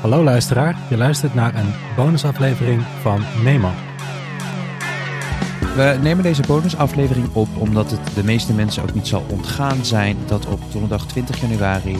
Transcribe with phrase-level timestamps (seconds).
[0.00, 3.74] Hallo luisteraar, je luistert naar een bonusaflevering van Neeman.
[5.76, 10.16] We nemen deze bonusaflevering op omdat het de meeste mensen ook niet zal ontgaan zijn
[10.26, 11.98] dat op donderdag 20 januari uh,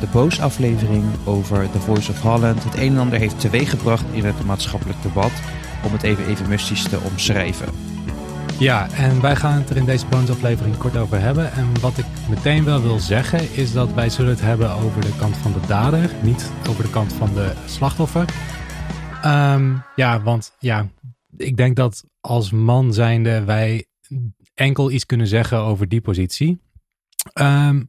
[0.00, 4.44] de boosaflevering over The Voice of Holland het een en ander heeft teweeggebracht in het
[4.44, 5.32] maatschappelijk debat,
[5.84, 7.95] om het even eufemistisch te omschrijven.
[8.58, 11.52] Ja, en wij gaan het er in deze bonusaflevering kort over hebben.
[11.52, 15.16] En wat ik meteen wel wil zeggen is dat wij zullen het hebben over de
[15.18, 18.24] kant van de dader, niet over de kant van de slachtoffer.
[19.24, 20.88] Um, ja, want ja,
[21.36, 23.86] ik denk dat als man zijnde wij
[24.54, 26.60] enkel iets kunnen zeggen over die positie.
[27.40, 27.86] Um,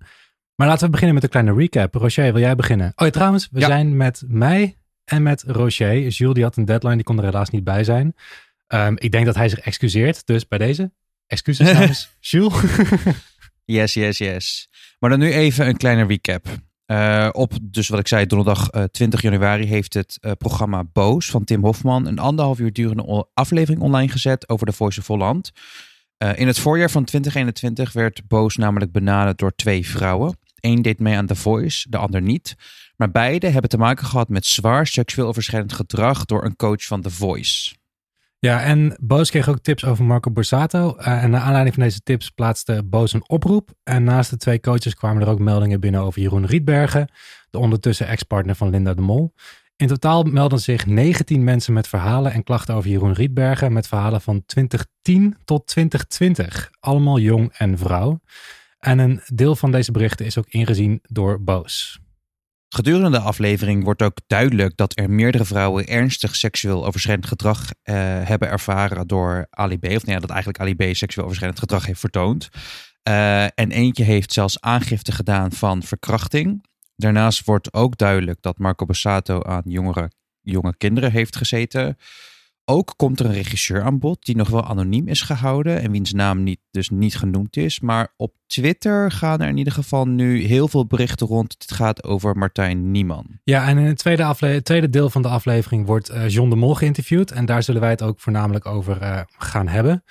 [0.56, 1.94] maar laten we beginnen met een kleine recap.
[1.94, 2.92] Rocher, wil jij beginnen?
[2.96, 6.08] Oh ja, trouwens, we zijn met mij en met Rocher.
[6.08, 8.16] Jules die had een deadline, die kon er helaas niet bij zijn.
[8.68, 10.92] Um, ik denk dat hij zich excuseert, dus bij deze
[11.28, 12.54] excuses namens Jules.
[13.66, 14.70] yes, yes, yes.
[15.00, 16.48] Maar dan nu even een kleine recap.
[16.88, 21.30] Uh, op, dus wat ik zei, donderdag uh, 20 januari heeft het uh, programma Boos
[21.30, 25.52] van Tim Hofman een anderhalf uur durende aflevering online gezet over de Voice of Holland.
[26.36, 30.38] in het voorjaar van 2021 werd Boos namelijk benaderd door twee vrouwen.
[30.60, 32.56] Eén deed mee aan The Voice, de ander niet.
[32.96, 37.02] Maar beide hebben te maken gehad met zwaar seksueel overschrijdend gedrag door een coach van
[37.02, 37.76] The Voice.
[38.40, 40.96] Ja, en Boos kreeg ook tips over Marco Borsato.
[41.00, 43.70] Uh, en naar aanleiding van deze tips plaatste Boos een oproep.
[43.84, 47.10] En naast de twee coaches kwamen er ook meldingen binnen over Jeroen Rietbergen,
[47.50, 49.34] de ondertussen ex-partner van Linda de Mol.
[49.76, 54.22] In totaal melden zich 19 mensen met verhalen en klachten over Jeroen Rietbergen met verhalen
[54.22, 56.70] van 2010 tot 2020.
[56.80, 58.20] Allemaal jong en vrouw.
[58.80, 62.00] En een deel van deze berichten is ook ingezien door Boos.
[62.70, 67.96] Gedurende de aflevering wordt ook duidelijk dat er meerdere vrouwen ernstig seksueel overschrijdend gedrag uh,
[68.24, 69.84] hebben ervaren door Ali B.
[69.84, 72.50] Of nou ja, dat eigenlijk Ali B seksueel overschrijdend gedrag heeft vertoond.
[73.10, 76.66] Uh, en eentje heeft zelfs aangifte gedaan van verkrachting.
[76.96, 80.12] Daarnaast wordt ook duidelijk dat Marco Bassato aan jongere,
[80.42, 81.98] jonge kinderen heeft gezeten.
[82.70, 86.14] Ook komt er een regisseur aan bod die nog wel anoniem is gehouden en wiens
[86.14, 87.80] naam niet, dus niet genoemd is.
[87.80, 91.56] Maar op Twitter gaan er in ieder geval nu heel veel berichten rond.
[91.58, 93.40] Het gaat over Martijn Nieman.
[93.44, 96.76] Ja, en in het tweede, tweede deel van de aflevering wordt uh, John de Mol
[96.76, 97.32] geïnterviewd.
[97.32, 100.04] En daar zullen wij het ook voornamelijk over uh, gaan hebben.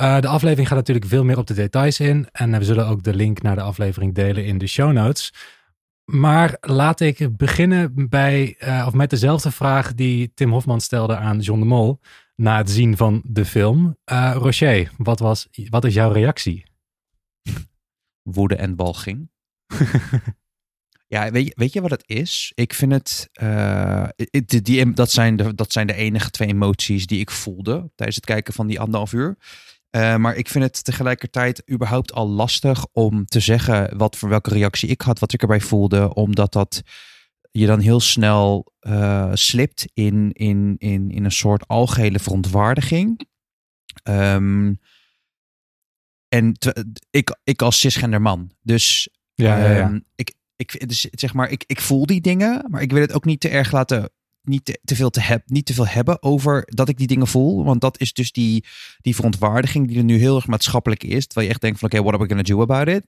[0.00, 2.28] Uh, de aflevering gaat natuurlijk veel meer op de details in.
[2.32, 5.32] En we zullen ook de link naar de aflevering delen in de show notes.
[6.10, 11.38] Maar laat ik beginnen bij, uh, of met dezelfde vraag die Tim Hofman stelde aan
[11.38, 12.00] John de Mol
[12.36, 13.96] na het zien van de film.
[14.12, 16.64] Uh, Rocher, wat, was, wat is jouw reactie?
[18.22, 19.30] Woede en walging.
[21.06, 22.52] ja, weet je, weet je wat het is?
[22.54, 23.30] Ik vind het,
[24.46, 28.16] die, die, dat, zijn de, dat zijn de enige twee emoties die ik voelde tijdens
[28.16, 29.36] het kijken van die anderhalf uur.
[29.96, 34.50] Uh, maar ik vind het tegelijkertijd überhaupt al lastig om te zeggen wat voor welke
[34.50, 36.82] reactie ik had, wat ik erbij voelde, omdat dat
[37.50, 43.28] je dan heel snel uh, slipt in, in, in, in een soort algehele verontwaardiging.
[44.08, 44.78] Um,
[46.28, 48.50] en te, ik, ik als cisgender man.
[48.62, 49.86] Dus ja, um, ja, ja.
[49.86, 53.12] Ehm, ik, ik, dus, zeg maar, ik, ik voel die dingen, maar ik wil het
[53.12, 54.10] ook niet te erg laten
[54.42, 57.26] niet te, te, veel te heb, niet te veel hebben over dat ik die dingen
[57.26, 57.64] voel.
[57.64, 58.64] Want dat is dus die,
[59.00, 61.26] die verontwaardiging die er nu heel erg maatschappelijk is.
[61.26, 63.06] Terwijl je echt denkt van oké, what am I gonna do about it?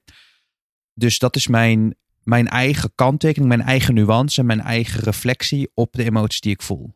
[0.93, 5.93] Dus dat is mijn, mijn eigen kanttekening, mijn eigen nuance en mijn eigen reflectie op
[5.93, 6.93] de emoties die ik voel.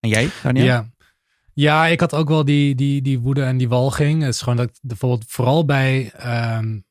[0.00, 0.64] En jij, Daniel?
[0.64, 0.90] Ja.
[1.54, 4.22] Ja, ik had ook wel die, die, die woede en die walging.
[4.22, 6.12] Het is gewoon dat ik bijvoorbeeld vooral bij,
[6.56, 6.84] um,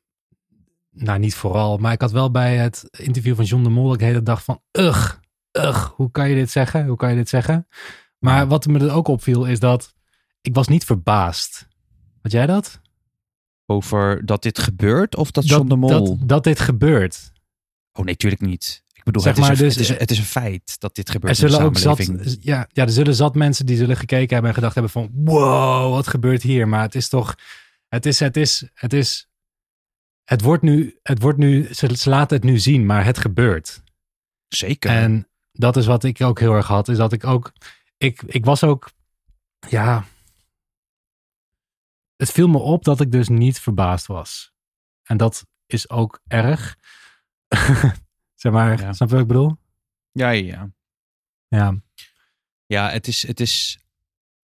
[0.90, 4.04] nou niet vooral, maar ik had wel bij het interview van John de Mol de
[4.04, 5.14] hele dag van, ugh,
[5.52, 6.86] ugh, hoe kan je dit zeggen?
[6.86, 7.66] Hoe kan je dit zeggen?
[8.18, 9.94] Maar wat me er ook opviel is dat
[10.40, 11.68] ik was niet verbaasd.
[12.22, 12.80] Had jij dat?
[13.66, 15.88] Over dat dit gebeurt of dat, de Mol?
[15.88, 17.32] Dat, dat dit gebeurt.
[17.92, 18.84] Oh nee, tuurlijk niet.
[18.92, 20.94] Ik bedoel, zeg het, maar, is een, dus, het, is, het is een feit dat
[20.94, 21.32] dit gebeurt.
[21.32, 24.54] Er zullen ook zat, ja, ja, er zullen zat mensen die zullen gekeken hebben en
[24.54, 26.68] gedacht hebben van, wow, wat gebeurt hier?
[26.68, 27.34] Maar het is toch,
[27.88, 29.28] het is, het is, het is,
[30.24, 33.82] het wordt nu, het wordt nu, ze, ze laten het nu zien, maar het gebeurt.
[34.48, 34.90] Zeker.
[34.90, 35.29] En
[35.60, 36.88] dat is wat ik ook heel erg had.
[36.88, 37.52] Is dat ik ook.
[37.96, 38.90] Ik, ik was ook.
[39.68, 40.04] Ja.
[42.16, 44.52] Het viel me op dat ik dus niet verbaasd was.
[45.02, 46.76] En dat is ook erg.
[48.42, 48.92] zeg maar, ja.
[48.92, 49.56] snap je wat ik bedoel?
[50.12, 50.70] Ja, ja.
[51.48, 51.80] Ja.
[52.66, 53.26] Ja, het is.
[53.26, 53.78] Het is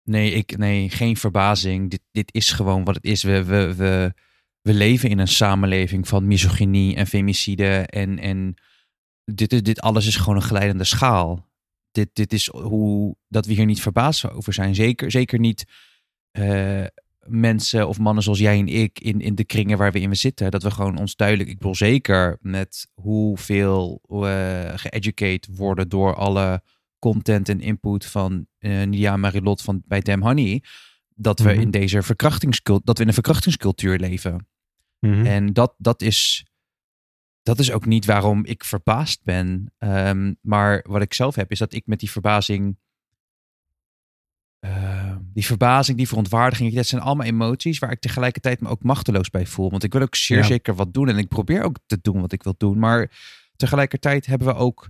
[0.03, 1.91] nee, ik, nee, geen verbazing.
[1.91, 3.23] Dit, dit is gewoon wat het is.
[3.23, 4.15] We, we, we,
[4.61, 8.19] we leven in een samenleving van misogynie en femicide en.
[8.19, 8.57] en
[9.35, 11.47] dit, dit alles is gewoon een glijdende schaal.
[11.91, 14.75] Dit, dit is hoe dat we hier niet verbaasd over zijn.
[14.75, 15.65] Zeker, zeker niet
[16.33, 16.85] uh,
[17.27, 20.15] mensen of mannen zoals jij en ik in, in de kringen waar we in we
[20.15, 26.15] zitten, dat we gewoon ons duidelijk, ik bedoel zeker met hoeveel we geeducate worden door
[26.15, 26.63] alle
[26.99, 30.63] content en input van uh, Nia Marilot van bij Damn Honey,
[31.15, 31.61] dat we Mhm.
[31.61, 34.49] in deze verkrachtingscultuur, dat we in een verkrachtingscultuur leven.
[35.01, 35.27] Mhm.
[35.27, 36.47] En dat, dat, is,
[37.49, 39.73] dat is ook niet waarom ik verbaasd ben.
[39.79, 42.77] Ehm, maar wat ik zelf heb, is dat ik met die verbazing.
[44.59, 49.31] eh, die verbazing, die verontwaardiging, dat zijn allemaal emoties waar ik tegelijkertijd me ook machteloos
[49.31, 49.71] bij voel.
[49.71, 50.45] Want ik wil ook zeer Ja.
[50.45, 52.79] zeker wat doen en ik probeer ook te doen wat ik wil doen.
[52.79, 53.11] Maar
[53.57, 54.89] tegelijkertijd hebben we ook,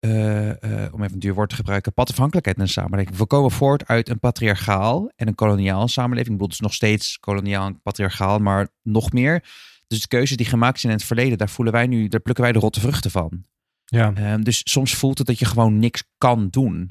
[0.00, 3.16] eh, eh, om even een duur woord te gebruiken, padafhankelijkheid in een samenleving.
[3.16, 6.34] We komen voort uit een patriarchaal en een koloniaal samenleving.
[6.34, 9.44] Ik bedoel, nog steeds koloniaal en patriarchaal, maar nog meer.
[9.90, 12.44] Dus de keuzes die gemaakt zijn in het verleden, daar voelen wij nu, daar plukken
[12.44, 13.44] wij de rotte vruchten van.
[13.84, 14.12] ja.
[14.14, 16.90] Ehm, dus soms voelt het dat je gewoon niks kan doen.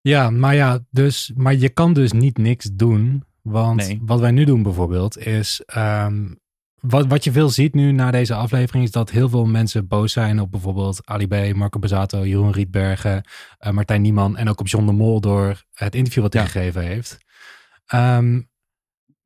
[0.00, 3.24] ja, maar ja, dus, maar je kan dus niet niks doen.
[3.42, 3.98] Want Nee.
[4.02, 5.62] wat wij nu doen bijvoorbeeld is.
[5.66, 6.24] ehm,
[6.80, 10.12] wat, wat je veel ziet nu na deze aflevering is dat heel veel mensen boos
[10.12, 13.24] zijn op bijvoorbeeld Ali B, Marco Bazzato, Jeroen Rietbergen,
[13.58, 16.48] eh, Martijn Nieman en ook op John de Mol door het interview wat hij Ja.
[16.48, 17.18] gegeven heeft.
[17.86, 18.40] Ehm,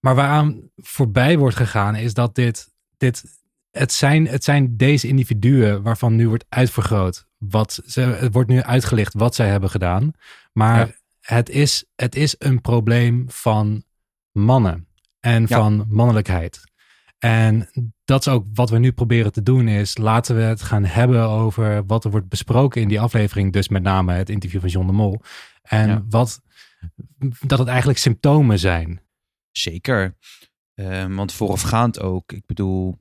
[0.01, 2.69] maar waaraan voorbij wordt gegaan is dat dit,
[3.01, 3.25] dit
[3.71, 7.27] het, zijn, het zijn deze individuen waarvan nu wordt uitvergroot.
[7.39, 10.11] Wat ze, het wordt nu uitgelicht wat zij hebben gedaan.
[10.53, 10.95] Maar Ja.
[11.21, 13.85] het, is, het is een probleem van
[14.33, 14.89] mannen
[15.21, 15.57] en Ja.
[15.59, 16.61] van mannelijkheid.
[17.19, 17.69] En
[18.05, 21.29] dat is ook wat we nu proberen te doen is laten we het gaan hebben
[21.29, 23.53] over wat er wordt besproken in die aflevering.
[23.53, 25.21] Dus met name het interview van John de Mol.
[25.63, 26.05] En Ja.
[26.09, 26.41] wat,
[27.47, 29.01] dat het eigenlijk symptomen zijn.
[29.51, 30.17] Zeker.
[30.81, 32.99] Ehm, want voorafgaand ook, ik bedoel,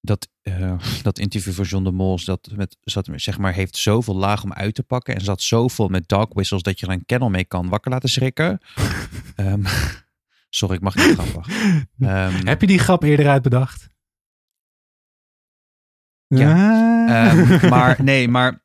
[0.00, 4.16] dat, eh, dat interview van John de Mols, dat met, zat, zeg maar, heeft zoveel
[4.16, 5.14] laag om uit te pakken.
[5.14, 8.08] En zat zoveel met dog whistles dat je er een kennel mee kan wakker laten
[8.08, 8.60] schrikken.
[9.36, 9.64] Ehm,
[10.48, 11.48] sorry, ik mag niet grappig.
[11.98, 13.92] Ehm, Heb je die grap eerder uitbedacht?
[16.26, 17.32] Ja.
[17.32, 17.62] Ah.
[17.70, 18.62] Maar nee, maar.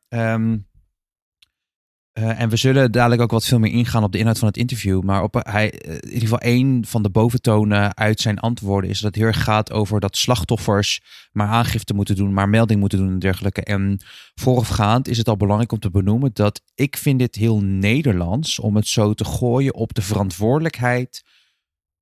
[2.13, 4.57] Eh, en we zullen dadelijk ook wat veel meer ingaan op de inhoud van het
[4.57, 5.01] interview.
[5.01, 8.99] Maar op, hij, eh, in ieder geval één van de boventonen uit zijn antwoorden is
[8.99, 11.01] dat het heel erg gaat over dat slachtoffers
[11.31, 13.63] maar aangifte moeten doen, maar melding moeten doen en dergelijke.
[13.63, 14.01] En
[14.35, 18.75] voorafgaand is het al belangrijk om te benoemen dat ik vind dit heel Nederlands om
[18.75, 21.23] het zo te gooien op de verantwoordelijkheid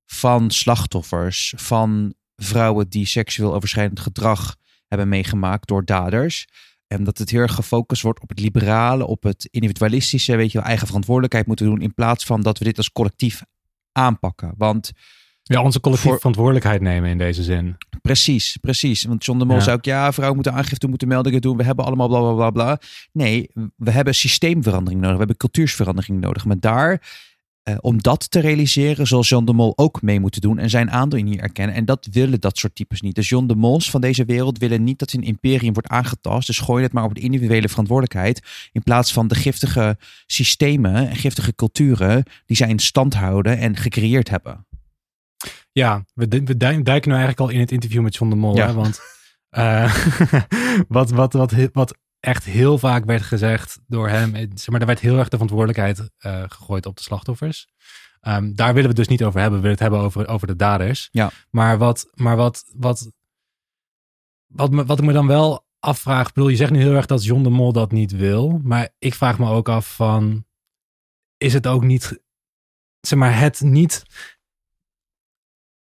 [0.06, 4.56] van slachtoffers, van vrouwen die seksueel overschrijdend gedrag
[4.86, 6.46] hebben meegemaakt door daders.
[6.88, 10.58] En dat het heel erg gefocust wordt op het liberale, op het individualistische, weet je
[10.58, 11.80] wel, eigen verantwoordelijkheid moeten doen.
[11.80, 13.42] In plaats van dat we dit als collectief
[13.92, 14.54] aanpakken.
[14.56, 14.92] Want
[15.42, 17.76] Ja, onze collectieve Voor- verantwoordelijkheid nemen in deze zin.
[18.02, 19.02] precies, precies.
[19.04, 19.62] Want John de Mol Ja.
[19.62, 21.56] zei ook, ja, vrouwen moeten aangifte, moeten meldingen doen.
[21.56, 22.80] We hebben allemaal bla bla bla bla.
[23.12, 25.12] Nee, we hebben systeemverandering nodig.
[25.12, 26.44] We hebben cultuursverandering nodig.
[26.44, 27.02] Maar daar,
[27.68, 30.90] eh, om dat te realiseren, zal John de Mol ook mee moeten doen en zijn
[30.90, 31.74] aandeel in hier erkennen.
[31.74, 33.14] En dat willen dat soort types niet.
[33.14, 36.46] Dus John de Mols van deze wereld willen niet dat hun imperium wordt aangetast.
[36.46, 38.42] Dus gooi het maar op de individuele verantwoordelijkheid.
[38.72, 43.76] In plaats van de giftige systemen en giftige culturen die zij in stand houden en
[43.76, 44.66] gecreëerd hebben.
[45.72, 48.56] Ja, we, we du- duiken nu eigenlijk al in het interview met John de Mol.
[48.56, 48.66] Ja.
[48.66, 48.72] Hè?
[48.72, 49.00] Want
[49.48, 49.94] eh,
[50.88, 54.34] wat, wat, wat, wat echt heel vaak werd gezegd door hem.
[54.34, 57.66] eh, Zeg maar, er werd heel erg de verantwoordelijkheid eh, gegooid op de slachtoffers.
[58.20, 59.60] Ehm, daar willen we het dus niet over hebben.
[59.60, 61.08] We willen het hebben over, over de daders.
[61.12, 61.30] Ja.
[61.50, 63.10] Maar wat, maar wat, wat,
[64.46, 66.28] wat, me, wat ik me dan wel afvraag.
[66.28, 68.60] Ik bedoel, je zegt nu heel erg dat John de Mol dat niet wil.
[68.62, 70.46] Maar ik vraag me ook af van...
[71.36, 72.20] Is het ook niet...
[73.00, 74.02] Zeg maar, het niet...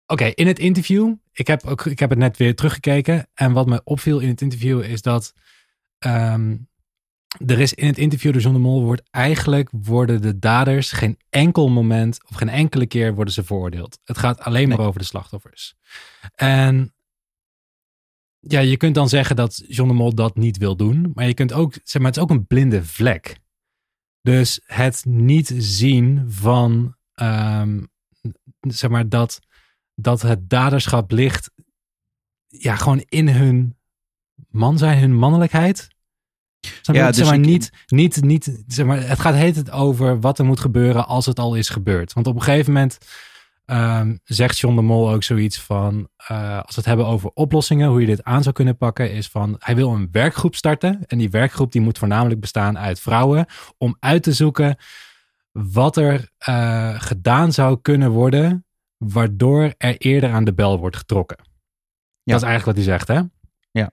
[0.06, 3.30] Oké, in het interview, ik heb, ook, ik heb het net weer teruggekeken.
[3.34, 5.34] En wat me opviel in het interview is dat
[6.02, 6.58] ehm,
[7.46, 11.18] er is in het interview door John de Mol wordt eigenlijk worden de daders geen
[11.30, 14.00] enkel moment of geen enkele keer worden ze veroordeeld.
[14.04, 14.88] Het gaat alleen maar Nee.
[14.88, 15.76] over de slachtoffers.
[16.36, 16.94] En
[18.40, 21.34] ja, je kunt dan zeggen dat John de Mol dat niet wil doen, maar je
[21.34, 23.40] kunt ook, zeg maar, het is ook een blinde vlek.
[24.22, 27.84] Dus het niet zien van, ehm,
[28.60, 29.40] zeg maar, dat,
[29.96, 31.52] dat het daderschap ligt,
[32.48, 33.76] ja, gewoon in hun
[34.52, 35.88] man zijn, hun mannelijkheid.
[36.82, 36.96] Snap?
[36.96, 40.20] Ja, zeg dus maar, ik- niet, niet, niet, zeg maar, het gaat heet het over
[40.20, 42.14] wat er moet gebeuren als het al is gebeurd.
[42.14, 42.98] Want op een gegeven moment
[43.66, 47.90] ehm, zegt John de Mol ook zoiets van, eh, als we het hebben over oplossingen,
[47.90, 51.06] hoe je dit aan zou kunnen pakken, is van, hij wil een werkgroep starten.
[51.08, 53.46] En die werkgroep die moet voornamelijk bestaan uit vrouwen,
[53.78, 54.78] om uit te zoeken
[55.52, 58.66] wat er eh, gedaan zou kunnen worden,
[58.98, 61.38] waardoor er eerder aan de bel wordt getrokken.
[62.24, 62.34] Ja.
[62.34, 63.22] Dat is eigenlijk wat hij zegt, hè?
[63.72, 63.92] Ja.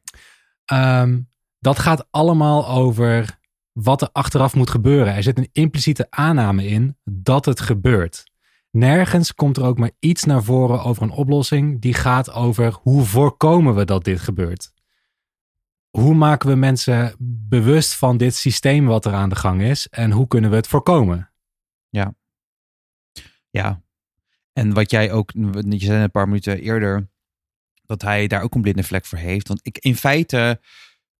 [0.69, 1.21] Ehm,
[1.59, 3.39] dat gaat allemaal over
[3.73, 5.15] wat er achteraf moet gebeuren.
[5.15, 8.27] Er zit een impliciete aanname in dat het gebeurt.
[8.71, 13.05] nergens komt er ook maar iets naar voren over een oplossing die gaat over hoe
[13.05, 14.73] voorkomen we dat dit gebeurt.
[15.91, 17.15] Hoe maken we mensen
[17.49, 20.67] bewust van dit systeem wat er aan de gang is en hoe kunnen we het
[20.67, 21.33] voorkomen?
[21.89, 22.15] Ja.
[23.51, 23.83] Ja.
[24.53, 25.33] En wat jij ook,
[25.69, 27.09] je zei een paar minuten eerder,
[27.89, 29.49] dat hij daar ook een blinde vlek voor heeft.
[29.49, 30.61] Want ik, in feite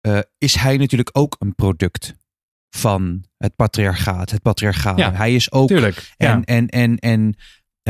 [0.07, 2.15] uh, is hij natuurlijk ook een product
[2.71, 4.99] van het patriarchaat, het patriarchaat.
[4.99, 5.69] Ja, hij is ook.
[5.69, 6.13] Tuurlijk.
[6.17, 6.43] En, ja.
[6.45, 7.37] en, en, en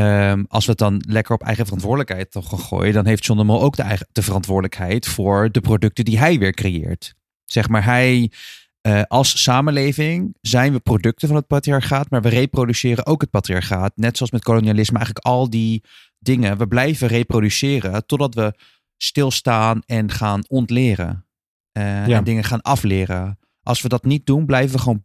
[0.05, 3.39] um, als we het dan lekker op eigen verantwoordelijkheid toch gaan gooien, dan heeft John
[3.39, 7.15] de Mol ook de, eigen, de verantwoordelijkheid voor de producten die hij weer creëert.
[7.45, 8.31] Zeg maar, hij.
[8.87, 13.91] Uh, als samenleving zijn we producten van het patriarchaat, maar we reproduceren ook het patriarchaat.
[13.95, 15.83] Net zoals met kolonialisme, eigenlijk al die
[16.19, 16.57] dingen.
[16.57, 18.53] We blijven reproduceren totdat we
[18.97, 21.25] stilstaan en gaan ontleren.
[21.77, 22.17] Uh, ja.
[22.17, 23.39] En dingen gaan afleren.
[23.63, 25.01] Als we dat niet doen, blijven we gewoon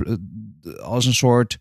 [0.83, 1.59] als een soort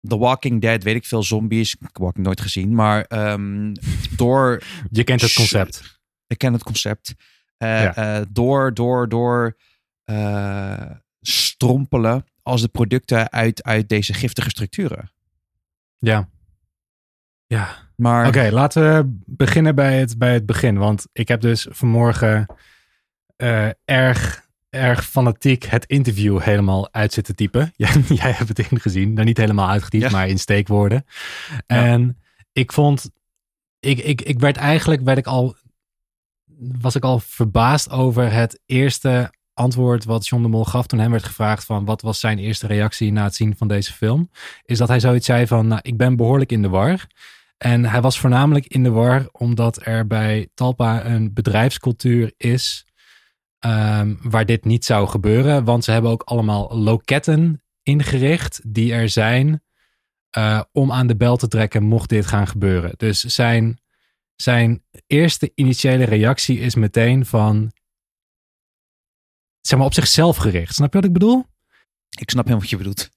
[0.00, 1.74] The Walking Dead, weet ik veel, zombies.
[1.74, 3.72] Ik heb Walking nooit gezien, maar um,
[4.16, 4.62] door...
[4.90, 6.00] Je kent het concept.
[6.26, 7.14] Ik ken het concept.
[7.58, 8.18] Uh, ja.
[8.20, 9.56] uh, door, door, door
[10.04, 10.90] uh,
[11.20, 15.10] strompelen als de producten uit, uit deze giftige structuren.
[15.98, 16.28] Ja.
[17.50, 17.76] Ja.
[17.96, 18.26] Maar...
[18.26, 20.78] Oké, okay, laten we beginnen bij het, bij het begin.
[20.78, 22.46] Want ik heb dus vanmorgen
[23.84, 27.72] erg erg fanatiek het interview helemaal uit zitten typen.
[27.76, 29.12] Jij, jij hebt het ingezien.
[29.12, 30.10] Nou, niet helemaal uitgetypt, ja.
[30.10, 31.04] maar in steekwoorden.
[31.48, 31.62] Ja.
[31.66, 32.18] En
[32.52, 33.10] ik vond...
[33.80, 35.02] Ik, ik, ik werd eigenlijk...
[35.02, 35.56] Werd ik al,
[36.80, 41.10] was ik al verbaasd over het eerste antwoord wat John de Mol gaf toen hem
[41.10, 44.30] werd gevraagd van wat was zijn eerste reactie na het zien van deze film.
[44.64, 47.06] Is dat hij zoiets zei van, nou, ik ben behoorlijk in de war.
[47.62, 52.84] En hij was voornamelijk in de war omdat er bij Talpa een bedrijfscultuur is
[53.66, 55.64] Um, waar dit niet zou gebeuren.
[55.64, 59.62] Want ze hebben ook allemaal loketten ingericht die er zijn
[60.38, 62.92] uh, om aan de bel te trekken mocht dit gaan gebeuren.
[62.96, 63.80] Dus zijn,
[64.36, 67.72] zijn eerste initiële reactie is meteen van,
[69.60, 70.74] zeg maar, op zichzelf gericht.
[70.74, 71.44] Snap je wat ik bedoel?
[72.18, 73.10] Ik snap helemaal wat je bedoelt.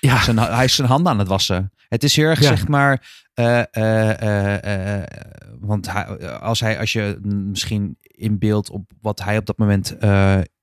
[0.00, 0.22] Ja.
[0.22, 1.70] Zijn, hij is zijn handen aan het wassen.
[1.88, 2.48] Het is heel erg, ja.
[2.48, 3.24] zeg maar.
[3.34, 5.02] Uh, uh,
[5.60, 9.96] want hij, als, hij, als je misschien inbeeldt op wat hij op dat moment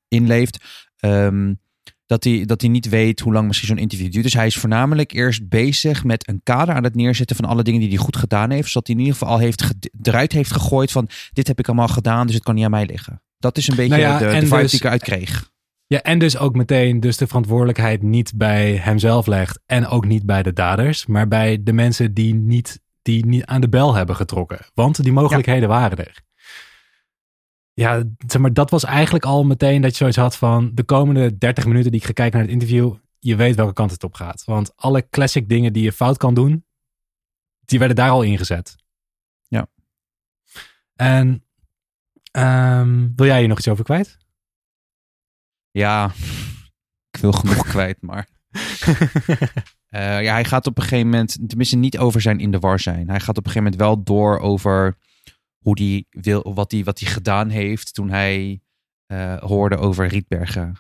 [0.08, 0.64] inleeft.
[1.00, 1.62] Um,
[2.06, 4.24] dat hij, dat hij niet weet hoe lang misschien zo'n interview duurt.
[4.24, 7.80] Dus hij is voornamelijk eerst bezig met een kader aan het neerzetten van alle dingen
[7.80, 8.68] die hij goed gedaan heeft.
[8.68, 11.88] Zodat hij in ieder geval al heeft, eruit heeft gegooid van dit heb ik allemaal
[11.88, 13.22] gedaan, dus het kan niet aan mij liggen.
[13.38, 15.52] Dat is een beetje nou ja, de, de vibe dus, die ik eruit kreeg.
[15.94, 20.26] Ja, en dus ook meteen dus de verantwoordelijkheid niet bij hemzelf legt en ook niet
[20.26, 24.16] bij de daders, maar bij de mensen die niet, die niet aan de bel hebben
[24.16, 24.60] getrokken.
[24.74, 25.68] Want die mogelijkheden ja.
[25.68, 26.24] waren er.
[27.74, 31.38] Ja, zeg maar, dat was eigenlijk al meteen dat je zoiets had van de komende
[31.38, 34.14] 30 minuten die ik ga kijken naar het interview, je weet welke kant het op
[34.14, 34.44] gaat.
[34.46, 36.66] Want alle classic dingen die je fout kan doen,
[37.60, 38.76] die werden daar al ingezet.
[39.48, 39.68] Ja.
[40.96, 41.46] En
[42.32, 44.22] um, wil jij hier nog iets over kwijt?
[45.74, 46.12] Ja,
[47.10, 48.28] ik wil genoeg kwijt, maar.
[49.90, 52.80] uh, ja, hij gaat op een gegeven moment, tenminste niet over zijn in de war
[52.80, 53.10] zijn.
[53.10, 54.98] Hij gaat op een gegeven moment wel door over
[55.58, 58.62] hoe die wil, wat hij wat die gedaan heeft toen hij
[59.08, 60.78] uh, hoorde over Rietbergen.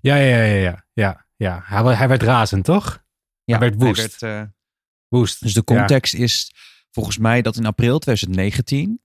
[0.00, 1.62] Ja, ja, ja, ja, ja, ja.
[1.64, 3.04] Hij, hij werd razend, toch?
[3.44, 4.20] Ja, hij werd woest.
[4.20, 4.52] Hij werd, uh,
[5.08, 5.42] woest.
[5.42, 6.22] Dus de context ja.
[6.22, 6.54] is
[6.90, 9.00] volgens mij dat in april 2019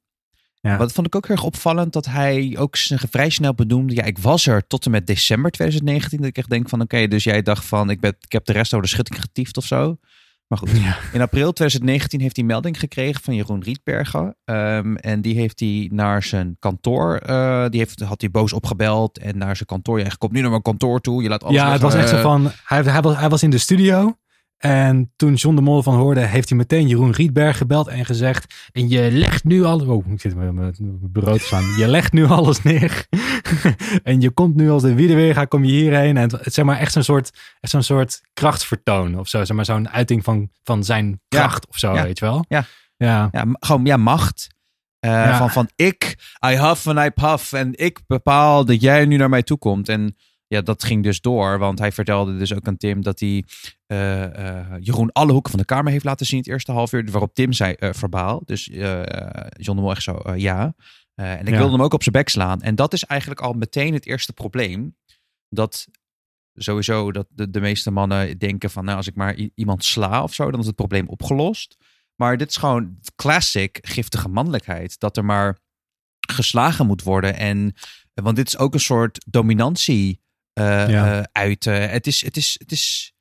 [0.62, 0.78] ja.
[0.78, 2.78] Wat vond ik ook heel erg opvallend dat hij ook
[3.10, 3.96] vrij snel benoemde.
[3.96, 6.18] Ja, ik was er tot en met december 2019.
[6.18, 8.46] Dat ik echt denk van oké, okay, dus jij dacht van ik, ben, ik heb
[8.46, 9.98] de rest over de schutting getiefd of zo.
[10.52, 10.98] Maar goed, ja.
[11.14, 14.36] in april 2019 heeft hij melding gekregen van Jeroen Rietbergen.
[14.46, 19.18] Um, en die heeft hij naar zijn kantoor, uh, die heeft, had hij boos opgebeld
[19.18, 20.00] en naar zijn kantoor.
[20.00, 22.10] Ja, kom nu naar mijn kantoor toe, je laat alles Ja, weg, het was echt
[22.10, 24.16] zo uh, van, hij, hij, was, hij was in de studio.
[24.62, 28.70] En toen John de Mol van hoorde, heeft hij meteen Jeroen Rietberg gebeld en gezegd:
[28.72, 29.88] En je legt nu alles.
[29.88, 31.64] Oh, ik zit met mijn bureau te staan.
[31.78, 33.08] Je legt nu alles neer.
[34.04, 36.18] en je komt nu als de wiedeweerga, kom je hierheen.
[36.18, 39.44] En het, zeg maar echt zo'n soort, echt zo'n soort krachtvertoon of zo.
[39.44, 41.70] Zeg maar zo'n uiting van, van zijn kracht ja.
[41.70, 42.04] of zo, ja.
[42.04, 42.46] weet je wel?
[42.48, 42.66] Ja.
[42.98, 43.30] Ja.
[43.32, 44.48] ja, gewoon ja, macht.
[45.06, 45.38] Uh, ja.
[45.38, 46.16] Van, van ik,
[46.46, 47.54] I huff en I puff.
[47.54, 49.90] En ik bepaal dat jij nu naar mij toe komt.
[49.90, 50.16] En
[50.52, 51.60] ja, dat ging dus door.
[51.60, 53.44] Want hij vertelde dus ook aan Tim dat hij
[53.88, 57.12] uh, uh, Jeroen alle hoeken van de kamer heeft laten zien het eerste half uur.
[57.12, 58.42] Waarop Tim zei uh, verbaal.
[58.46, 60.74] Dus John de Mol echt zo ja.
[61.16, 61.58] en ik ja.
[61.58, 62.62] wilde hem ook op zijn bek slaan.
[62.62, 64.96] En dat is eigenlijk al meteen het eerste probleem.
[65.50, 65.88] Dat
[66.54, 70.34] sowieso dat de, de meeste mannen denken van nou als ik maar iemand sla of
[70.34, 71.78] zo, dan is het probleem opgelost.
[72.16, 75.00] Maar dit is gewoon classic giftige mannelijkheid.
[75.00, 75.60] Dat er maar
[76.20, 77.36] geslagen moet worden.
[77.36, 77.74] En
[78.14, 80.22] want dit is ook een soort dominantie
[80.54, 81.20] uh, ja.
[81.20, 81.66] uh, uit.
[81.66, 83.14] Uh, het is, het is, het is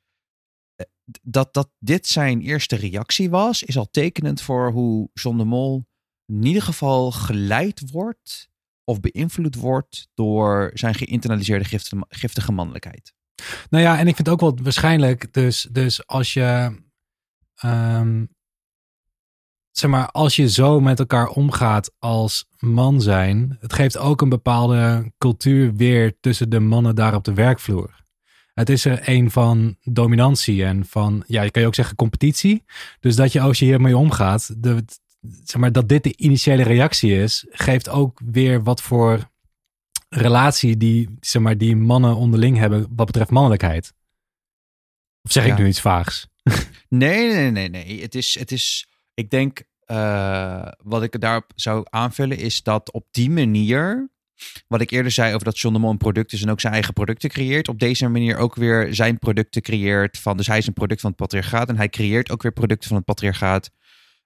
[1.21, 5.85] dat, dat dit zijn eerste reactie was, is al tekenend voor hoe John de Mol
[6.25, 8.49] in ieder geval geleid wordt
[8.83, 13.13] of beïnvloed wordt door zijn geïnternaliseerde giftige, giftige mannelijkheid.
[13.69, 16.81] Nou ja, en ik vind ook wel waarschijnlijk, dus, dus als je,
[17.55, 18.25] ehm,
[19.71, 24.29] zeg maar, als je zo met elkaar omgaat als man zijn, het geeft ook een
[24.29, 27.99] bepaalde cultuur weer tussen de mannen daar op de werkvloer.
[28.53, 32.63] Het is er een van dominantie en van, ja, je kan je ook zeggen competitie.
[32.99, 34.83] Dus dat je als je hiermee omgaat, de,
[35.43, 39.29] zeg maar, dat dit de initiële reactie is, geeft ook weer wat voor
[40.09, 43.93] relatie die, zeg maar, die mannen onderling hebben wat betreft mannelijkheid.
[45.21, 46.27] Of zeg ik nu iets vaags?
[46.89, 48.01] Nee, nee, nee, nee.
[48.01, 48.87] Het is, het is
[49.21, 54.09] ik denk, uh, wat ik daarop zou aanvullen, is dat op die manier,
[54.67, 56.73] wat ik eerder zei over dat John de Mol een product is en ook zijn
[56.73, 60.67] eigen producten creëert, op deze manier ook weer zijn producten creëert van, dus hij is
[60.67, 63.71] een product van het patriarchaat en hij creëert ook weer producten van het patriarchaat.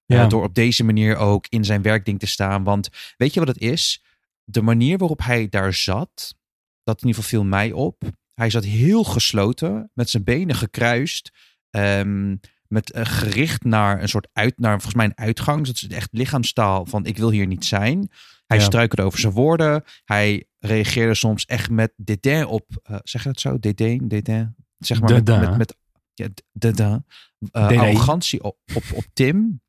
[0.06, 0.24] Ja.
[0.24, 2.64] Uh, door op deze manier ook in zijn werkding te staan.
[2.64, 4.04] Want weet je wat het is?
[4.46, 6.36] de manier waarop hij daar zat,
[6.84, 8.04] dat in ieder geval viel mij op.
[8.34, 11.32] Hij zat heel gesloten, met zijn benen gekruist.
[11.70, 12.40] Um,
[12.76, 15.60] met uh, gericht naar een soort uit, naar volgens mij een uitgang.
[15.66, 18.10] Dus dat is echt lichaamstaal van ik wil hier niet zijn.
[18.46, 18.64] Hij ja.
[18.64, 19.84] struikelde over zijn woorden.
[20.04, 23.60] Hij reageerde soms echt met dédain op, uh, zeg je dat zo?
[23.60, 24.56] Dédain, dédain.
[24.78, 25.78] Zeg maar met, met, met,
[26.14, 27.06] ja, dédain.
[27.52, 29.62] Uh, arrogantie op, op, op Tim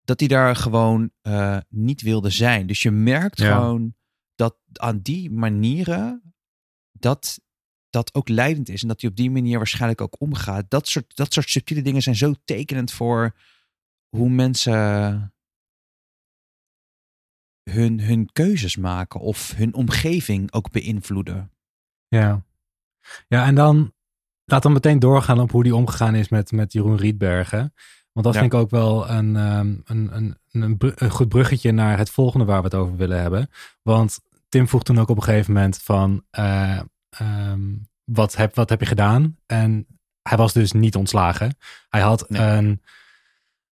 [0.00, 1.10] dat hij daar gewoon
[1.68, 2.66] niet wilde zijn.
[2.66, 3.54] Dus je merkt ja.
[3.54, 3.94] gewoon
[4.34, 6.34] dat aan die manieren
[6.92, 7.40] dat
[7.90, 10.64] dat ook leidend is en dat hij op die manier waarschijnlijk ook omgaat.
[10.68, 13.34] Dat soort, dat soort subtiele dingen zijn zo tekenend voor
[14.08, 15.32] hoe mensen
[17.70, 21.52] hun, hun keuzes maken of hun omgeving ook beïnvloeden.
[22.08, 22.44] Ja,
[23.28, 23.92] ja en dan
[24.44, 27.74] laat dan meteen doorgaan op hoe die omgegaan is met, met Jeroen Rietbergen.
[28.12, 28.40] Want dat ja.
[28.40, 32.46] vind ik ook wel een, um, een, een, een, een, goed bruggetje naar het volgende
[32.46, 33.50] waar we het over willen hebben.
[33.82, 36.80] Want Tim vroeg toen ook op een gegeven moment van, uh,
[37.20, 39.36] um, wat, heb, wat heb je gedaan?
[39.46, 39.86] En
[40.22, 41.56] hij was dus niet ontslagen.
[41.88, 42.42] Hij had nee.
[42.42, 42.82] een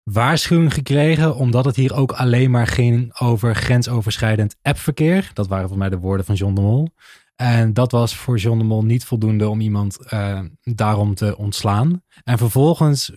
[0.03, 5.31] waarschuwing gekregen, omdat het hier ook alleen maar ging over grensoverschrijdend appverkeer.
[5.33, 6.89] Dat waren voor mij de woorden van John de Mol.
[7.35, 12.03] En dat was voor John de Mol niet voldoende om iemand uh, daarom te ontslaan.
[12.23, 13.11] En vervolgens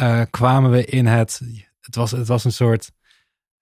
[0.00, 1.40] uh, kwamen we in het.
[1.80, 2.92] Het was, het was een soort.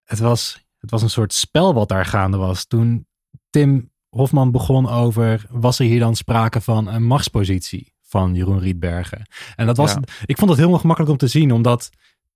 [0.04, 2.66] Het was, het was een soort spel wat daar gaande was.
[2.66, 3.06] Toen
[3.50, 5.46] Tim Hofman begon over.
[5.50, 9.26] Was er hier dan sprake van een machtspositie van Jeroen Rietbergen?
[9.56, 9.92] En dat was.
[9.92, 10.00] Ja.
[10.24, 11.90] Ik vond het heel gemakkelijk om te zien, omdat.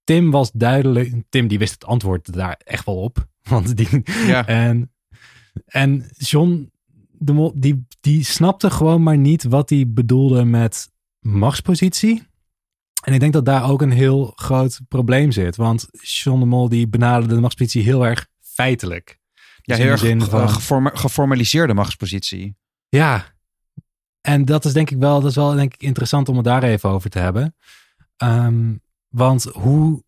[0.04, 1.14] Tim was duidelijk.
[1.28, 3.26] Tim die wist het antwoord daar echt wel op.
[3.50, 4.02] Want die.
[4.26, 4.46] Ja.
[4.46, 4.92] En,
[5.66, 6.70] en John.
[7.18, 12.22] De, die, die snapte gewoon maar niet wat hij bedoelde met machtspositie.
[13.02, 15.56] En ik denk dat daar ook een heel groot probleem zit.
[15.56, 19.18] Want John de Mol die benaderde de machtspositie heel erg feitelijk.
[19.66, 22.56] Dus ja, heel erg zin van, geform, geformaliseerde machtspositie.
[22.88, 23.34] Ja,
[24.20, 26.62] en dat is denk ik wel, dat is wel denk ik interessant om het daar
[26.62, 27.56] even over te hebben.
[28.22, 30.04] Um, want hoe,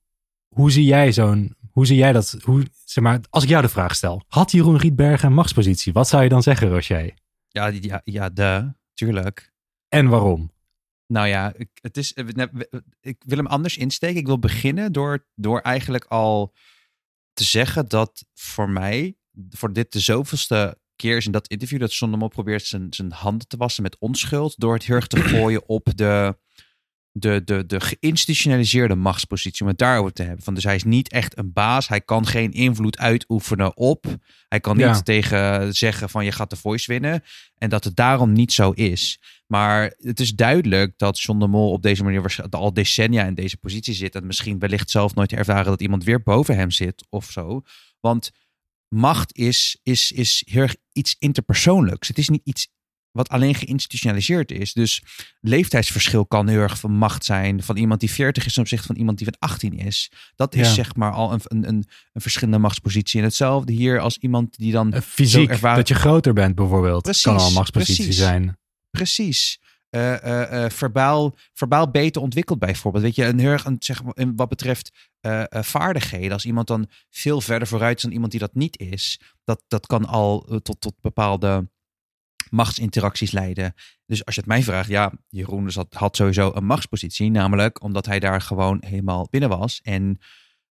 [0.49, 3.69] hoe zie jij zo'n, hoe zie jij dat, hoe, zeg maar, als ik jou de
[3.69, 5.93] vraag stel, had Jeroen Rietbergen een machtspositie?
[5.93, 7.15] Wat zou je dan zeggen, Rocher?
[7.49, 9.53] Ja, ja, ja, de, tuurlijk.
[9.89, 10.53] En waarom?
[11.07, 12.13] Nou ja, het is,
[13.01, 14.17] ik wil hem anders insteken.
[14.17, 16.55] Ik wil beginnen door, door eigenlijk al
[17.33, 19.17] te zeggen dat voor mij,
[19.51, 23.49] voor dit de zoveelste keer is in dat interview, dat Sondemol probeert zijn, zijn handen
[23.49, 26.39] te wassen met onschuld door het heel erg te gooien op de,
[27.13, 30.45] de, de, de geïnstitutionaliseerde machtspositie, om het daarover te hebben.
[30.45, 31.89] Van, dus hij is niet echt een baas.
[31.89, 34.07] Hij kan geen invloed uitoefenen op.
[34.49, 35.03] Hij kan niet ja.
[35.03, 37.23] tegen zeggen van je gaat de voice winnen.
[37.55, 39.21] En dat het daarom niet zo is.
[39.47, 43.57] Maar het is duidelijk dat John de Mol op deze manier al decennia in deze
[43.57, 44.15] positie zit.
[44.15, 47.63] En misschien wellicht zelf nooit ervaren dat iemand weer boven hem zit of zo.
[48.01, 48.31] Want
[48.89, 52.09] macht is, is, is heel erg iets interpersoonlijks.
[52.09, 52.69] Het is niet iets
[53.11, 54.73] wat alleen geïnstitutionaliseerd is.
[54.73, 55.03] Dus
[55.41, 57.63] leeftijdsverschil kan heel erg van macht zijn.
[57.63, 60.13] Van iemand die 40 is ten opzichte van iemand die van 18 is.
[60.35, 60.75] Dat is ja.
[60.75, 63.19] zeg maar al een, een, een, een, verschillende machtspositie.
[63.21, 64.95] En hetzelfde hier als iemand die dan...
[64.95, 65.77] Uh, fysiek, ervaren...
[65.77, 67.03] dat je groter bent bijvoorbeeld.
[67.03, 68.59] Precies, kan al een machtspositie precies, zijn.
[68.91, 69.61] Precies.
[69.91, 73.05] Uh, uh, uh, verbaal, verbaal beter ontwikkeld bijvoorbeeld.
[73.05, 75.11] Weet je, een een, zeg maar, wat betreft
[75.51, 76.33] vaardigheden.
[76.33, 79.21] Als iemand dan veel verder vooruit is dan iemand die dat niet is.
[79.45, 81.69] Dat, dat kan al tot, tot bepaalde
[82.51, 83.75] machtsinteracties leiden.
[84.07, 87.31] Dus als je het mij vraagt, ja, Jeroen had, sowieso een machtspositie.
[87.31, 89.81] Namelijk omdat hij daar gewoon helemaal binnen was.
[89.83, 90.19] En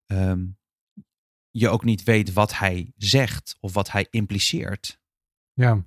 [0.06, 0.58] um,
[1.50, 5.00] je ook niet weet wat hij zegt of wat hij impliceert.
[5.52, 5.84] Ja.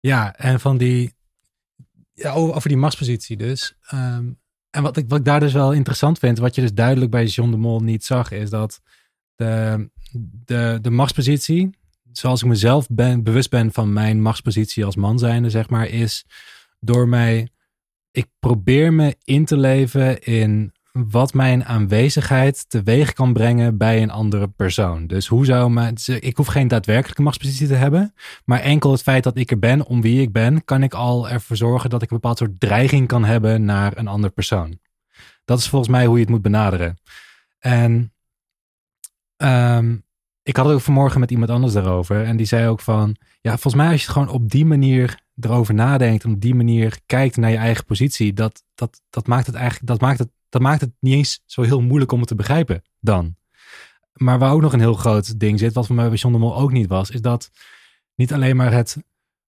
[0.00, 1.14] Ja, en van die.
[2.12, 3.74] ja, over die machtspositie dus.
[3.82, 4.30] Ehm,
[4.70, 7.24] en wat ik, wat ik daar dus wel interessant vind, wat je dus duidelijk bij
[7.24, 8.80] John de Mol niet zag, is dat
[9.36, 9.90] de,
[10.44, 11.70] de, de machtspositie,
[12.12, 16.24] zoals ik mezelf ben, bewust ben van mijn machtspositie als man zijnde, zeg maar, is
[16.80, 17.48] door mij,
[18.10, 24.10] ik probeer me in te leven in wat mijn aanwezigheid teweeg kan brengen bij een
[24.10, 25.06] andere persoon.
[25.06, 29.24] Dus hoe zou mijn, ik hoef geen daadwerkelijke machtspositie te hebben, maar enkel het feit
[29.24, 32.10] dat ik er ben om wie ik ben, kan ik al ervoor zorgen dat ik
[32.10, 34.78] een bepaald soort dreiging kan hebben naar een andere persoon.
[35.44, 36.98] Dat is volgens mij hoe je het moet benaderen.
[37.58, 38.12] En
[39.36, 39.96] ehm,
[40.50, 42.24] ik had het ook vanmorgen met iemand anders daarover.
[42.24, 45.20] En die zei ook van, ja, volgens mij als je het gewoon op die manier
[45.40, 49.54] erover nadenkt, op die manier kijkt naar je eigen positie, dat, dat, dat maakt het
[49.54, 52.34] eigenlijk, dat maakt het dat maakt het niet eens zo heel moeilijk om het te
[52.34, 53.36] begrijpen dan.
[54.12, 56.40] Maar waar ook nog een heel groot ding zit, wat voor mij bij John de
[56.40, 57.50] Mol ook niet was, is dat
[58.14, 58.96] niet alleen maar het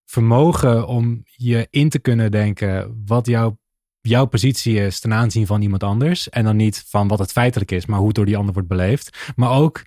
[0.06, 3.58] vermogen om je in te kunnen denken wat jouw,
[4.02, 6.30] jouw positie is ten aanzien van iemand anders.
[6.30, 8.70] En dan niet van wat het feitelijk is, maar hoe het door die ander wordt
[8.70, 9.32] beleefd.
[9.36, 9.84] Maar ook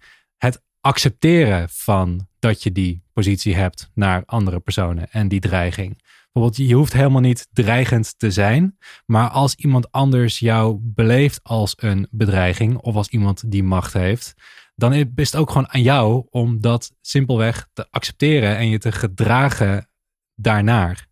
[0.84, 6.02] accepteren van dat je die positie hebt naar andere personen en die dreiging.
[6.32, 8.78] Bijvoorbeeld, je hoeft helemaal niet dreigend te zijn.
[9.06, 14.34] Maar als iemand anders jou beleeft als een bedreiging of als iemand die macht heeft,
[14.74, 18.92] dan is het ook gewoon aan jou om dat simpelweg te accepteren en je te
[18.92, 19.88] gedragen
[20.34, 21.06] daarnaar.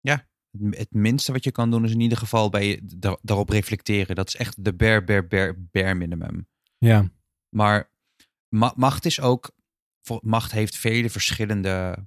[0.00, 0.26] Ja,
[0.70, 4.16] het minste wat je kan doen is in ieder geval bij je daarop reflecteren.
[4.16, 6.48] Dat is echt de bare, bare, bare, bare minimum.
[6.78, 7.10] Ja.
[7.48, 7.94] Maar
[8.56, 9.50] macht is ook,
[10.20, 12.06] macht heeft vele verschillende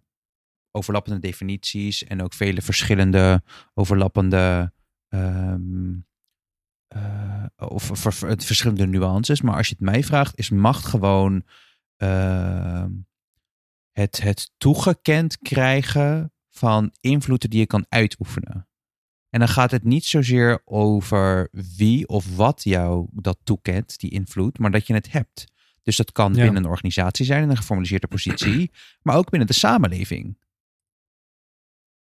[0.71, 4.73] overlappende definities en ook vele verschillende overlappende
[5.09, 6.07] um,
[6.95, 7.91] uh, of
[8.37, 9.41] verschillende nuances.
[9.41, 11.43] Maar als je het mij vraagt, is macht gewoon
[11.97, 12.85] uh,
[13.91, 18.67] het, het toegekend krijgen van invloeden die je kan uitoefenen.
[19.29, 24.59] En dan gaat het niet zozeer over wie of wat jou dat toekent, die invloed,
[24.59, 25.45] maar dat je het hebt.
[25.89, 28.71] Dus dat kan binnen een organisatie zijn, in een geformaliseerde positie,
[29.03, 30.37] maar ook binnen de samenleving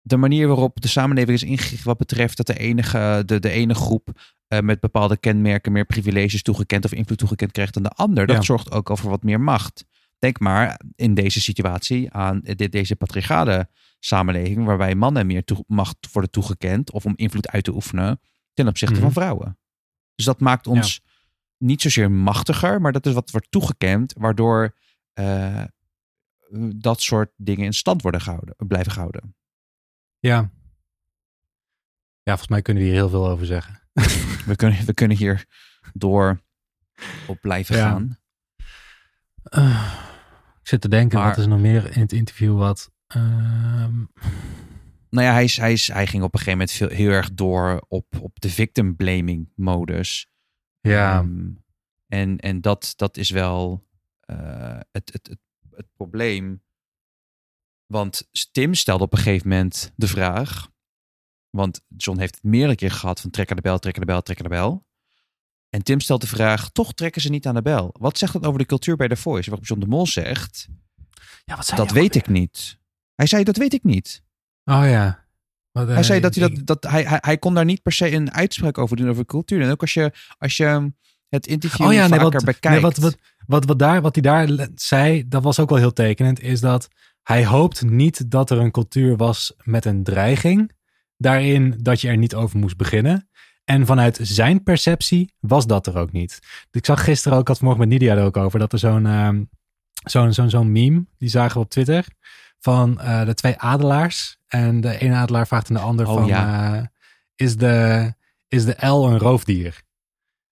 [0.08, 3.74] de manier waarop de samenleving is ingericht wat betreft dat de, enige, de, de ene
[3.74, 4.10] groep
[4.48, 8.28] uh, met bepaalde kenmerken meer privileges toegekend of invloed toegekend krijgt dan de ander.
[8.28, 9.86] Dat zorgt ook over wat meer macht.
[10.20, 16.32] Denk maar in deze situatie aan de, deze patriarchale samenleving, waarbij mannen meer macht worden
[16.32, 18.20] toegekend of om invloed uit te oefenen
[18.54, 19.14] ten opzichte van mhm.
[19.14, 19.58] vrouwen.
[20.16, 21.02] Dus dat maakt ons
[21.58, 24.76] niet zozeer machtiger, maar dat is wat wordt toegekend, waardoor
[25.20, 25.64] uh,
[26.76, 29.36] dat soort dingen in stand worden gehouden, blijven gehouden.
[30.20, 30.52] Ja.
[32.24, 33.82] Ja, volgens mij kunnen we hier heel veel over zeggen.
[34.46, 35.46] we, kunnen, we kunnen hier
[35.94, 36.42] door
[37.28, 38.18] op blijven gaan.
[39.50, 39.94] Uh,
[40.62, 42.92] ik zit te denken, wat is er nog meer in het interview wat...
[43.16, 43.88] Uh...
[45.10, 47.34] Nou ja, hij, is, hij, is, hij ging op een gegeven moment veel, heel erg
[47.34, 50.28] door op, op de victim blaming modus.
[50.82, 51.20] Ja.
[51.20, 51.64] Um,
[52.08, 53.88] en en dat, dat is wel
[54.26, 55.40] uh, het, het, het,
[55.72, 56.66] het probleem
[57.88, 60.70] want Tim stelde op een gegeven moment de vraag.
[61.50, 64.08] Want John heeft het meerdere keer gehad van trek aan de bel, trek aan de
[64.08, 64.86] bel, trek aan de bel.
[65.70, 67.96] En Tim stelt de vraag, toch trekken ze niet aan de bel.
[68.00, 69.50] Wat zegt dat over de cultuur bij The Voice?
[69.50, 70.68] Waarop John de Mol zegt,
[71.46, 72.80] ja, wat zei dat weet ik niet.
[73.16, 74.24] Hij zei, dat weet ik niet.
[74.64, 75.27] Oh ja.
[75.78, 78.12] Wat, hij zei dat hij, dat, dat hij, hij, hij kon daar niet per se
[78.12, 79.62] een uitspraak over doen over cultuur.
[79.62, 80.92] En ook als je, als je
[81.30, 82.70] het interview oh ja, nee, wat, bekijkt.
[82.70, 85.94] Nee, wat, wat, wat, wat, daar, wat hij daar zei, dat was ook wel heel
[85.94, 86.88] tekenend, is dat
[87.24, 90.72] hij hoopt niet dat er een cultuur was met een dreiging.
[91.18, 93.30] Daarin dat je er niet over moest beginnen.
[93.64, 96.40] En vanuit zijn perceptie was dat er ook niet.
[96.72, 99.30] Ik zag gisteren ook, had vanmorgen met Nidia er ook over, dat er zo'n uh,
[100.04, 102.06] zo'n zo'n zo'n meme, die zagen we op Twitter,
[102.60, 104.38] van uh, de twee adelaars.
[104.48, 106.76] En de ene adelaar vraagt aan de ander oh, van, ja.
[106.76, 106.86] uh,
[107.36, 108.14] is, de,
[108.48, 109.82] is de L een roofdier?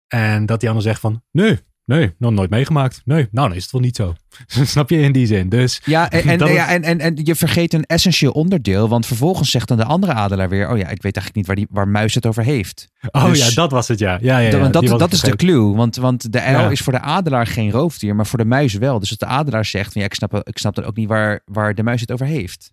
[0.07, 3.03] En dat die ander zegt van, nee, Nee, nog nooit meegemaakt.
[3.05, 4.14] Nee, nou dan is het wel niet zo.
[4.47, 5.49] Snap je in die zin.
[5.49, 8.88] Dus, ja, en, en, ja en, en, en je vergeet een essentieel onderdeel.
[8.88, 10.71] Want vervolgens zegt dan de andere adelaar weer...
[10.71, 12.88] oh ja, ik weet eigenlijk niet waar, die, waar Muis het over heeft.
[13.11, 14.18] Oh dus, ja, dat was het ja.
[14.21, 15.75] ja, ja, ja dat dat is de clue.
[15.75, 18.16] Want, want de L is voor de adelaar geen roofdier...
[18.16, 18.99] maar voor de muis wel.
[18.99, 19.95] Dus als de adelaar zegt...
[19.95, 22.71] ja, ik, snap, ik snap dan ook niet waar, waar de muis het over heeft.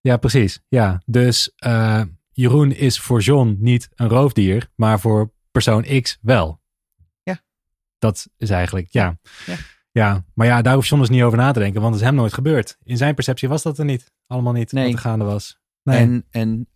[0.00, 0.60] Ja, precies.
[0.68, 4.70] Ja, dus uh, Jeroen is voor John niet een roofdier...
[4.74, 6.57] maar voor persoon X wel.
[7.98, 9.18] Dat is eigenlijk, ja.
[9.46, 9.56] ja.
[9.90, 10.24] ja.
[10.34, 12.16] maar ja, daar hoeft John dus niet over na te denken, want het is hem
[12.16, 12.76] nooit gebeurd.
[12.82, 14.12] In zijn perceptie was dat er niet.
[14.26, 14.84] Allemaal niet nee.
[14.84, 15.58] wat er gaande was.
[15.82, 15.98] Nee.
[15.98, 16.68] En, en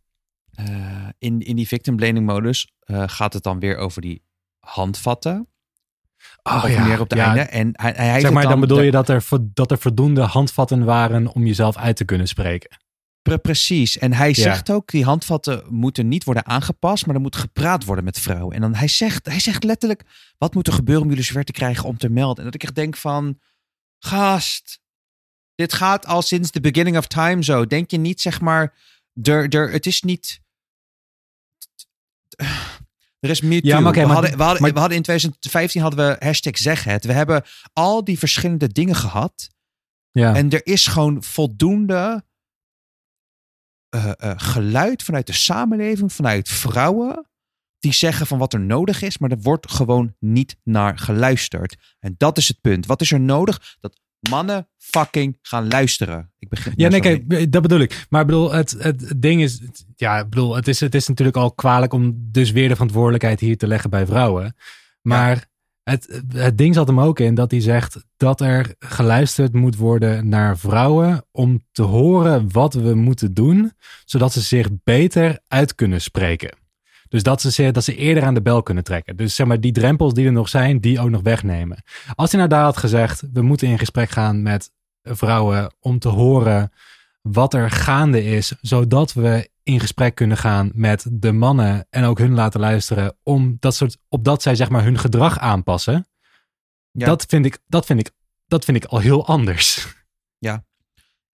[0.61, 4.25] uh, in, in die victim blaming modus uh, gaat het dan weer over die
[4.59, 5.47] handvatten.
[6.43, 6.85] Oh, ja.
[6.85, 7.41] meer op de einde.
[7.41, 10.85] En hij, hij zeg maar, dan, dan bedoel je dat er, dat er voldoende handvatten
[10.85, 12.77] waren om jezelf uit te kunnen spreken.
[13.23, 13.99] Pre- precies.
[13.99, 14.35] En hij Ja.
[14.35, 18.55] zegt ook, die handvatten moeten niet worden aangepast, maar er moet gepraat worden met vrouwen.
[18.55, 20.03] En dan hij zegt, hij zegt letterlijk,
[20.39, 22.37] wat moet er gebeuren om jullie zover te krijgen om te melden?
[22.39, 23.41] En dat ik echt denk van,
[23.99, 24.81] gast,
[25.55, 27.67] dit gaat al sinds the beginning of time zo.
[27.67, 28.79] Denk je niet, zeg maar,
[29.23, 30.41] er, er, het is niet...
[33.21, 35.03] Er is meer Ja, maar oké, we, maar- hadden, we, hadden, maar- we hadden in
[35.03, 37.05] 2015 hadden we hashtag zeg het.
[37.05, 39.49] We hebben al die verschillende dingen gehad.
[40.11, 40.35] Ja.
[40.35, 42.25] En er is gewoon voldoende
[43.93, 47.27] eh, eh, geluid vanuit de samenleving, vanuit vrouwen,
[47.79, 51.77] die zeggen van wat er nodig is, maar er wordt gewoon niet naar geluisterd.
[51.99, 52.87] En dat is het punt.
[52.87, 53.77] Wat is er nodig?
[53.81, 54.01] Dat
[54.31, 56.33] mannen fucking gaan luisteren.
[56.39, 56.73] Ik begin.
[56.77, 58.07] Ja, nee, kijk, dat bedoel ik.
[58.09, 61.09] Maar ik bedoel, het, het, ding is, het- ja, ik bedoel, het is, het is
[61.09, 64.57] natuurlijk al kwalijk om dus weer de verantwoordelijkheid hier te leggen bij vrouwen.
[65.03, 65.47] Maar
[65.83, 66.23] het,
[66.55, 71.25] ding zat hem ook in dat hij zegt dat er geluisterd moet worden naar vrouwen
[71.31, 73.73] om te horen wat we moeten doen,
[74.05, 76.57] zodat ze zich beter uit kunnen spreken.
[77.09, 79.17] Dus dat ze, ze- dat ze eerder aan de bel kunnen trekken.
[79.17, 81.83] Dus zeg maar, die drempels die er nog zijn, die ook nog wegnemen.
[82.15, 84.71] Als hij nou daar had gezegd, we moeten in gesprek gaan met
[85.03, 86.73] vrouwen om te horen
[87.23, 92.19] wat er gaande is, zodat we in gesprek kunnen gaan met de mannen en ook
[92.19, 96.07] hun laten luisteren om dat soort, opdat zij zeg maar hun gedrag aanpassen.
[96.91, 97.07] Ja.
[97.07, 98.11] Dat, vind ik, dat, vind ik,
[98.47, 99.87] dat vind ik al heel anders.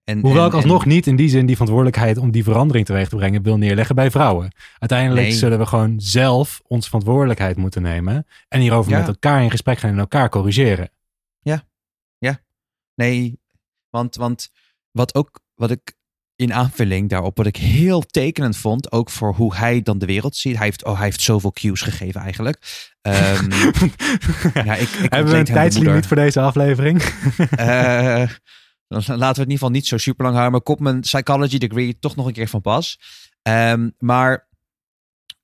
[0.03, 3.09] En, Hoewel en- ik alsnog niet in die zin die verantwoordelijkheid om die verandering teweeg
[3.09, 4.51] te brengen wil neerleggen bij vrouwen.
[4.79, 5.35] Uiteindelijk Nee.
[5.35, 8.97] zullen we gewoon zelf onze verantwoordelijkheid moeten nemen en hierover Ja.
[8.97, 10.91] met elkaar in gesprek gaan en elkaar corrigeren.
[12.95, 13.39] Nee,
[13.89, 14.51] want, want
[14.91, 15.93] wat ook, wat ik
[16.39, 20.35] in aanvulling daarop, wat ik heel tekenend vond, ook voor hoe hij dan de wereld
[20.35, 20.55] ziet.
[20.55, 22.87] Hij heeft, oh, hij heeft zoveel cues gegeven eigenlijk.
[23.01, 23.51] Ehm,
[24.67, 27.01] ja, ik, ik Hebben we een tijdslimiet voor deze aflevering?
[27.49, 28.29] Eh,
[28.87, 30.59] dan laten we het in ieder geval niet zo super lang houden.
[30.59, 32.99] Maar op mijn psychology degree toch nog een keer van pas.
[33.41, 34.47] Ehm, maar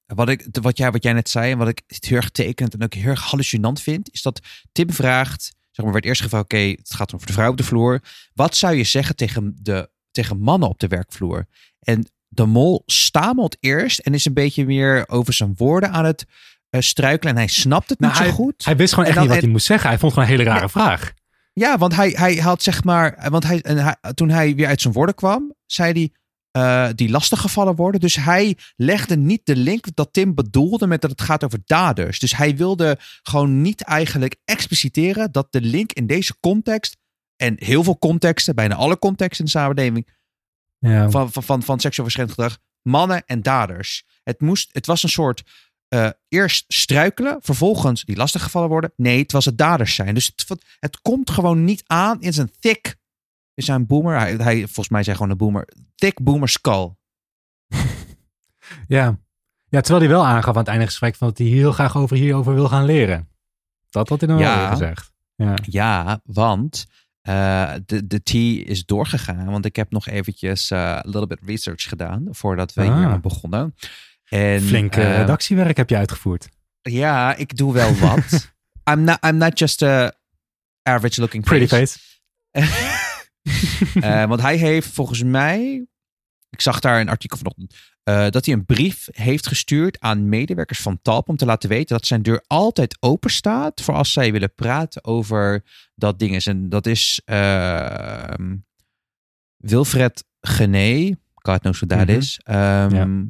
[0.05, 2.83] wat, ik, wat, jij, wat jij net zei en wat ik heel erg tekenend en
[2.83, 6.57] ook heel erg hallucinant vind, is dat Tim vraagt, zeg maar, werd eerst gevraagd, oké,
[6.57, 8.01] het gaat over de vrouw op de vloer.
[8.33, 11.45] Wat zou je zeggen tegen, de, tegen mannen op de werkvloer?
[11.79, 16.25] En de mol stamelt eerst en is een beetje meer over zijn woorden aan het
[16.69, 17.33] eh, struikelen.
[17.33, 18.65] En hij snapt het Nou, niet zo goed.
[18.65, 19.89] Hij wist gewoon echt niet wat hij moest zeggen.
[19.89, 21.13] Hij vond gewoon een hele rare vraag.
[21.53, 23.27] Ja, want hij, hij had zeg maar.
[23.29, 26.11] Want hij, en hij, toen hij weer uit zijn woorden kwam, zei hij.
[26.51, 27.99] eh, die lastig gevallen worden.
[28.01, 32.19] Dus hij legde niet de link dat Tim bedoelde met dat het gaat over daders.
[32.19, 36.97] Dus hij wilde gewoon niet eigenlijk expliciteren dat de link in deze context.
[37.35, 40.07] En heel veel contexten, bijna alle contexten in de samenleving.
[40.77, 41.09] Ja.
[41.09, 42.57] van, van, van, van seksueel verschillend gedrag.
[42.81, 44.05] Mannen en daders.
[44.23, 45.43] Het, moest, het was een soort.
[45.87, 48.93] eh, eerst struikelen, vervolgens die lastig gevallen worden.
[48.95, 50.13] Nee, het was het daders zijn.
[50.13, 52.95] Dus het, het komt gewoon niet aan in zijn thick.
[53.53, 54.17] Is hij een boomer?
[54.19, 55.67] Hij, hij, volgens mij zei gewoon een boomer.
[55.95, 56.91] Thick boomer skull.
[58.87, 59.19] Ja.
[59.69, 62.17] ja, terwijl hij wel aangaf aan het einde gesprek van dat hij heel graag over
[62.17, 63.29] hierover wil gaan leren.
[63.89, 64.59] Dat had hij dan wel Ja.
[64.59, 65.11] weer gezegd.
[65.35, 65.53] Ja.
[65.61, 66.85] Ja, want
[67.25, 68.33] eh, de, de T
[68.69, 69.45] is doorgegaan.
[69.45, 72.97] Want ik heb nog eventjes eh, a little bit research gedaan voordat we Ah.
[72.97, 73.75] hier begonnen.
[74.25, 76.49] En, Flink eh, redactiewerk heb je uitgevoerd.
[76.81, 78.53] Ja, ik doe wel wat.
[78.91, 80.11] I'm not, I'm not just a
[80.83, 81.97] average looking Pretty face.
[82.51, 82.93] face.
[84.01, 85.85] Eh, want hij heeft volgens mij,
[86.49, 90.79] ik zag daar een artikel vanochtend, eh, dat hij een brief heeft gestuurd aan medewerkers
[90.79, 94.31] van Talp om te laten weten dat zijn deur altijd open staat voor als zij
[94.31, 95.63] willen praten over
[95.95, 96.47] dat ding is.
[96.47, 98.55] En dat is ehm,
[99.57, 102.17] Wilfred Gené, God knows who that Mhm.
[102.17, 102.39] is.
[102.43, 103.25] Ehm, Ja.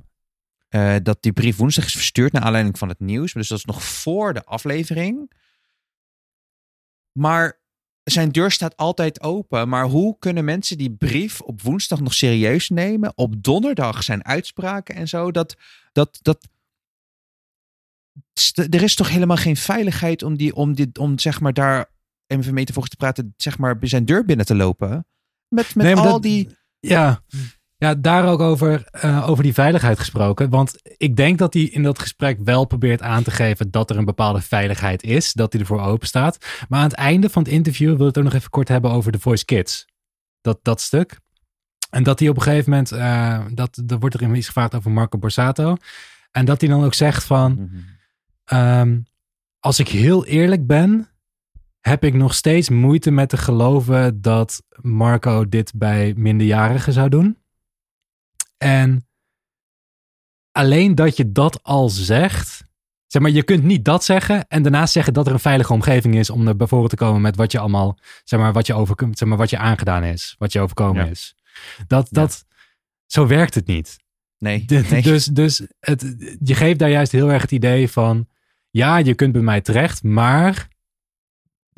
[0.68, 3.34] eh, dat die brief woensdag is verstuurd naar aanleiding van het nieuws.
[3.34, 5.32] Dus dat is nog voor de aflevering.
[7.12, 7.60] Maar
[8.12, 9.70] zijn deur staat altijd open.
[9.70, 13.12] Maar hoe kunnen mensen die brief op woensdag nog serieus nemen?
[13.16, 15.32] Op donderdag zijn uitspraken en zo.
[15.32, 15.56] Dat,
[15.92, 16.48] dat, dat,
[18.70, 21.90] er is toch helemaal geen veiligheid om, die, om, dit, om zeg maar daar
[22.28, 25.06] even metaforisch te praten, zeg maar bij zijn deur binnen te lopen.
[25.48, 26.50] Met, met Nee, al dat- die.
[26.80, 27.24] Ja.
[27.78, 30.50] Ja, daar ook over, eh, over die veiligheid gesproken.
[30.50, 33.98] Want ik denk dat hij in dat gesprek wel probeert aan te geven dat er
[33.98, 35.34] een bepaalde veiligheid is.
[35.34, 36.66] Dat hij ervoor open staat.
[36.70, 38.92] Maar aan het einde van het interview wil ik het ook nog even kort hebben
[38.92, 39.86] over The Voice Kids.
[40.42, 41.20] Dat, dat stuk.
[41.90, 44.92] En dat hij op een gegeven moment, eh, dat, er wordt er iets gevraagd over
[44.92, 45.76] Marco Borsato.
[46.32, 47.70] En dat hij dan ook zegt van,
[48.46, 49.00] Ehm,
[49.60, 51.10] als ik heel eerlijk ben,
[51.80, 57.38] heb ik nog steeds moeite met te geloven dat Marco dit bij minderjarigen zou doen.
[58.66, 59.08] En
[60.52, 62.64] alleen dat je dat al zegt.
[63.08, 66.16] Zeg maar, je kunt niet dat zeggen en daarna zeggen dat er een veilige omgeving
[66.16, 68.96] is om naar voren te komen met wat je allemaal, zeg maar, wat je over,
[69.12, 71.12] zeg maar, wat je aangedaan is, wat je overkomen Ja.
[71.12, 71.36] is.
[71.88, 72.46] Dat, dat,
[73.06, 73.98] Zo werkt het niet.
[74.38, 75.02] Nee, De- nee.
[75.02, 78.28] Dus, dus het, je geeft daar juist heel erg het idee van,
[78.70, 80.68] ja, je kunt bij mij terecht, maar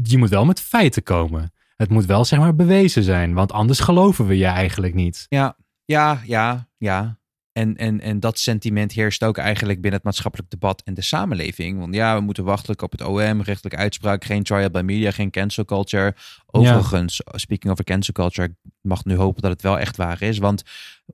[0.03, 1.51] je moet wel met feiten komen.
[1.75, 5.25] Het moet wel, zeg maar, bewezen zijn, want anders geloven we je eigenlijk niet.
[5.29, 7.19] Ja, ja, ja, ja.
[7.51, 11.79] En, en, en dat sentiment heerst ook eigenlijk binnen het maatschappelijk debat en de samenleving.
[11.79, 15.31] Want ja, we moeten wachten op het OM, rechtelijke uitspraak, geen trial by media, geen
[15.31, 16.15] cancel culture.
[16.45, 20.37] Overigens, speaking over cancel culture, ik mag nu hopen dat het wel echt waar is.
[20.37, 20.63] Want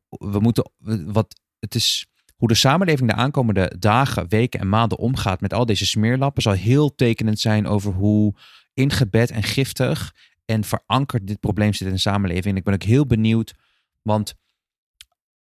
[0.10, 0.72] we moeten,
[1.06, 2.06] wat het is,
[2.36, 6.54] hoe de samenleving de aankomende dagen, weken en maanden omgaat met al deze smeerlappen, zal
[6.54, 8.34] heel tekenend zijn over hoe
[8.74, 12.46] ingebed en giftig en verankerd dit probleem zit in de samenleving.
[12.46, 13.54] En ik ben ook heel benieuwd,
[14.02, 14.42] want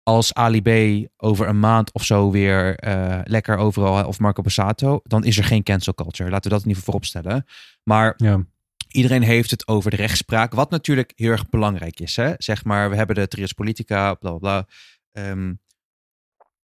[0.09, 0.71] als Ali B
[1.16, 5.44] over een maand of zo weer eh, lekker overal, of Marco Bassato, dan is er
[5.44, 6.31] geen cancel culture.
[6.31, 7.44] Laten we dat in ieder geval voorop stellen.
[7.83, 8.44] Maar Ja,
[8.88, 12.16] iedereen heeft het over de rechtspraak, wat natuurlijk heel erg belangrijk is.
[12.16, 12.33] Hè?
[12.37, 14.66] Zeg maar, we hebben de trias politica, bla bla bla.
[15.12, 15.55] Ehm,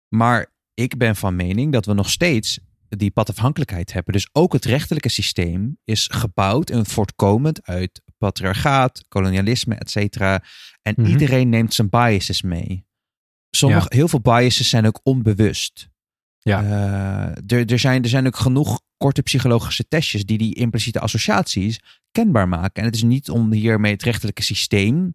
[0.08, 4.12] maar ik ben van mening dat we nog steeds die padafhankelijkheid hebben.
[4.12, 10.42] Dus ook het rechterlijke systeem is gebouwd en voortkomend uit patriarchaat, kolonialisme, et cetera.
[10.82, 11.10] En Mhm.
[11.10, 12.88] iedereen neemt zijn biases mee.
[13.50, 15.90] Sommige, Heel veel biases zijn ook onbewust.
[16.38, 16.62] Ja.
[16.62, 21.80] Eh, er, er, zijn, er zijn ook genoeg korte psychologische testjes die die impliciete associaties
[22.10, 22.82] kenbaar maken.
[22.82, 25.12] En het is niet om hiermee het rechterlijke systeem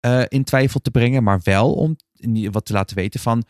[0.00, 1.96] eh, in twijfel te brengen, maar wel om
[2.50, 3.44] wat te laten weten van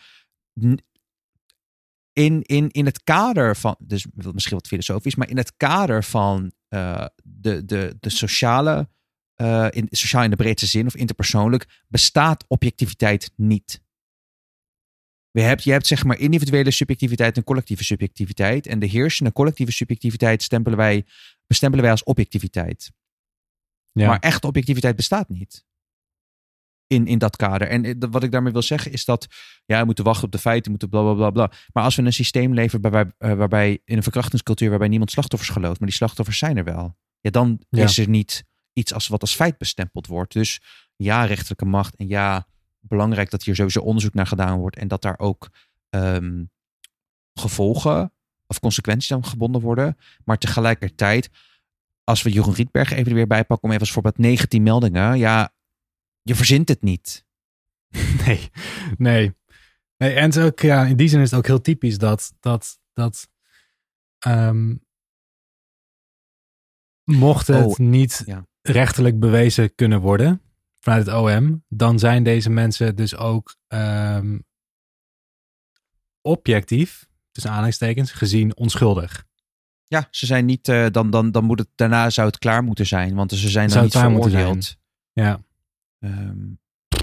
[2.13, 6.53] in, in, in het kader van, dus misschien wat filosofisch, maar in het kader van
[6.69, 8.89] eh, de, de, de sociale,
[9.71, 13.81] in, sociaal in de breedste zin of interpersoonlijk, bestaat objectiviteit niet.
[15.31, 18.67] We hebt, je hebt zeg maar individuele subjectiviteit en collectieve subjectiviteit.
[18.67, 21.05] En de heersende collectieve subjectiviteit stempelen wij,
[21.47, 22.91] bestempelen wij als objectiviteit.
[23.93, 24.07] ja.
[24.07, 25.65] Maar echte objectiviteit bestaat niet.
[26.87, 27.69] In, in dat kader.
[27.69, 29.27] En eh, wat ik daarmee wil zeggen is dat
[29.65, 31.53] ja, we moeten wachten op de feiten, we moeten bla bla bla bla.
[31.73, 35.51] Maar als we een systeem leveren waarbij, eh, waarbij in een verkrachtingscultuur waarbij niemand slachtoffers
[35.51, 36.97] gelooft, maar die slachtoffers zijn er wel.
[37.21, 37.85] Ja, dan Ja.
[37.85, 40.33] is er niet iets als wat als feit bestempeld wordt.
[40.33, 40.61] Dus
[40.97, 42.47] ja, rechterlijke macht en ja,
[42.81, 45.49] belangrijk dat hier sowieso onderzoek naar gedaan wordt en dat daar ook
[45.91, 46.45] ehm,
[47.35, 48.13] gevolgen
[48.47, 49.97] of consequenties aan gebonden worden.
[50.25, 51.31] Maar tegelijkertijd,
[52.05, 55.19] als we Jeroen Rietberg even er weer bij pakken, om even als voorbeeld 19 meldingen.
[55.19, 55.53] Ja,
[56.23, 57.25] je verzint het niet.
[58.27, 58.51] Nee,
[58.97, 59.35] nee.
[59.97, 63.29] nee en ook, ja, in die zin is het ook heel typisch dat, dat, dat
[64.19, 64.77] ehm,
[67.05, 68.47] mocht het Oh, niet ja.
[68.63, 70.43] rechterlijk bewezen kunnen worden
[70.81, 74.39] vanuit het OM, dan zijn deze mensen dus ook ehm,
[76.21, 79.25] objectief, tussen aanhalingstekens, gezien onschuldig.
[79.85, 82.87] Ja, ze zijn niet, eh, dan, dan, dan moet het, daarna zou het klaar moeten
[82.87, 84.77] zijn, want ze zijn dan niet veroordeeld.
[85.13, 85.41] Ja,
[86.01, 86.49] Ehm,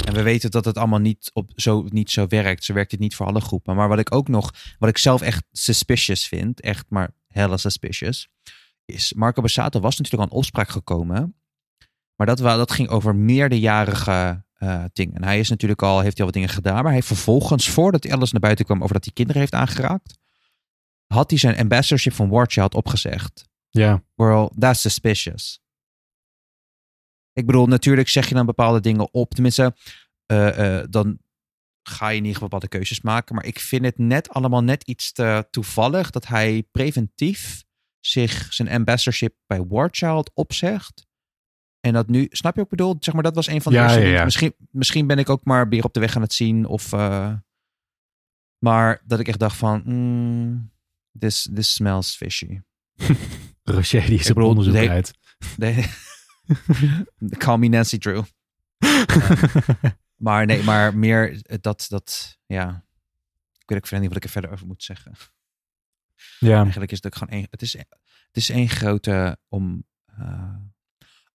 [0.05, 2.63] en we weten dat het allemaal niet, op, zo, niet zo werkt.
[2.63, 3.75] Zo werkt het niet voor alle groepen.
[3.75, 8.29] Maar wat ik ook nog, wat ik zelf echt suspicious vind, echt maar hella suspicious,
[8.85, 11.35] is Marco Bassato was natuurlijk al in opspraak gekomen.
[12.17, 15.15] Maar dat, dat ging over meerderjarige eh dingen.
[15.15, 16.73] En hij is natuurlijk al, heeft hij al wat dingen gedaan.
[16.73, 20.17] Maar hij heeft vervolgens, voordat alles naar buiten kwam over dat hij kinderen heeft aangeraakt,
[21.08, 23.47] had hij zijn ambassadorship van War Child opgezegd.
[23.69, 25.62] ja, Well, that's suspicious.
[27.34, 29.34] Ik bedoel, natuurlijk zeg je dan bepaalde dingen op.
[29.34, 29.75] Tenminste,
[30.25, 31.19] eh, eh, dan
[31.84, 33.36] ga je in ieder geval bepaalde keuzes maken.
[33.36, 37.63] Maar ik vind het net allemaal net iets te toevallig dat hij preventief
[37.99, 41.07] zich zijn ambassadorship bij War Child opzegt.
[41.79, 42.95] En dat nu, snap je ik bedoel?
[42.99, 44.23] Zeg maar, dat was een van de Ja, eerste ja, ja.
[44.23, 46.65] Misschien, misschien ben ik ook maar weer op de weg aan het zien.
[46.65, 47.33] Of, eh,
[48.57, 50.71] maar dat ik echt dacht van, mm,
[51.19, 52.59] this, this smells fishy.
[53.63, 55.13] Rocher die is Ik op bedoel, onderzoek de- uit.
[57.37, 58.23] Call me Nancy Drew.
[60.15, 62.85] Maar nee, maar meer dat, dat, ja.
[63.57, 65.11] Ik weet ook verder niet wat ik er verder over moet zeggen.
[66.39, 67.87] ja, Eigenlijk is het ook gewoon één, het is, het
[68.31, 70.55] is één grote om, eh,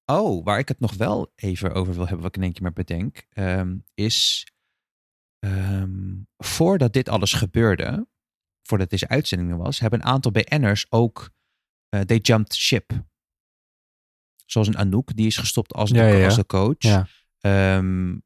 [0.05, 2.63] oh, waar ik het nog wel even over wil hebben, wat ik in één keer
[2.63, 4.47] maar bedenk, ehm, is,
[5.39, 8.07] ehm, voordat dit alles gebeurde,
[8.63, 11.31] voordat deze uitzending er was, hebben een aantal BN'ers ook,
[11.89, 13.05] eh they jumped ship.
[14.47, 16.77] Zoals een Anouk, die is gestopt als, Ja, ja, als de coach.
[16.79, 17.07] ja.
[17.41, 18.19] Ehm,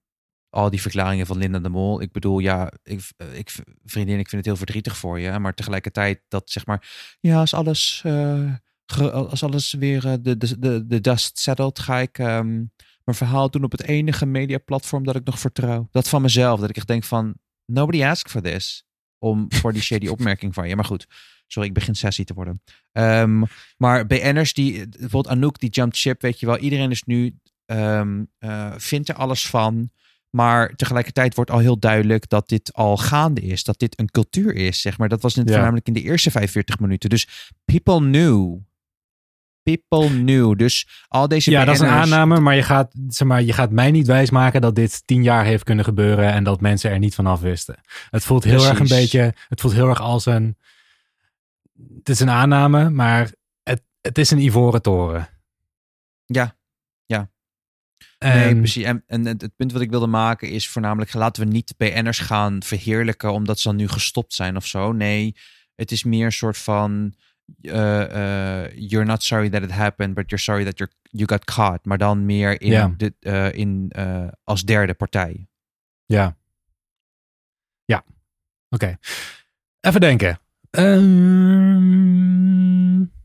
[0.48, 2.00] al die verklaringen van Linda de Mol.
[2.00, 3.00] Ik bedoel, ja, ik,
[3.32, 3.50] ik,
[3.84, 5.38] vriendin, ik vind het heel verdrietig voor je.
[5.38, 8.54] Maar tegelijkertijd dat zeg maar, ja, als alles, eh,
[9.12, 12.54] als alles weer eh, de, de, de, de dust settled, ga ik ehm,
[13.04, 15.88] mijn verhaal doen op het enige mediaplatform dat ik nog vertrouw.
[15.90, 16.60] Dat van mezelf.
[16.60, 17.34] Dat ik echt denk van,
[17.64, 18.84] nobody asked for this.
[19.18, 20.76] Om voor die shady opmerking van je.
[20.76, 21.06] Maar goed,
[21.46, 22.62] sorry, ik begin sessie te worden.
[22.92, 23.42] Ehm,
[23.76, 26.58] maar BN'ers die, bijvoorbeeld Anouk, die jumped ship, weet je wel.
[26.58, 29.90] Iedereen is nu, ehm, eh, vindt er alles van.
[30.30, 33.64] Maar tegelijkertijd wordt al heel duidelijk dat dit al gaande is.
[33.64, 35.08] Dat dit een cultuur is, zeg maar.
[35.08, 35.42] Dat was Ja.
[35.44, 37.10] voornamelijk in de eerste 45 minuten.
[37.10, 38.58] Dus people knew.
[39.72, 40.58] People knew.
[40.58, 43.70] Dus al deze Ja, dat is een aanname, maar je, gaat, zeg maar je gaat
[43.70, 47.14] mij niet wijsmaken dat dit tien jaar heeft kunnen gebeuren en dat mensen er niet
[47.14, 47.76] van af wisten.
[48.10, 50.56] Het voelt heel erg een beetje, het voelt heel erg als een,
[51.98, 55.28] het is een aanname, maar het, het is een ivoren toren.
[56.24, 56.56] Ja,
[58.18, 58.84] En, nee, precies.
[58.84, 61.14] En, en het, het punt wat ik wilde maken is voornamelijk...
[61.14, 64.92] laten we niet BN'ers gaan verheerlijken omdat ze dan nu gestopt zijn of zo.
[64.92, 65.36] Nee,
[65.74, 67.14] het is meer een soort van...
[67.60, 71.44] eh, eh, you're not sorry that it happened, but you're sorry that you're, you got
[71.44, 71.84] caught.
[71.84, 72.94] Maar dan meer in Ja.
[72.96, 73.92] de, eh, in,
[74.44, 75.48] als derde partij.
[76.04, 76.36] Ja.
[77.84, 78.04] Ja.
[78.68, 78.96] Oké.
[79.80, 80.38] Even denken.
[80.70, 82.04] Ehm,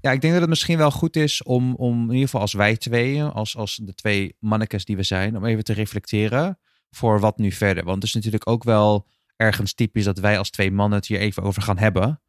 [0.02, 2.54] Ja, ik denk dat het misschien wel goed is om, om in ieder geval als
[2.54, 6.60] wij tweeën, als, als de twee mannekes die we zijn, om even te reflecteren
[6.90, 7.84] voor wat nu verder.
[7.84, 11.20] Want het is natuurlijk ook wel ergens typisch dat wij als twee mannen het hier
[11.20, 12.22] even over gaan hebben.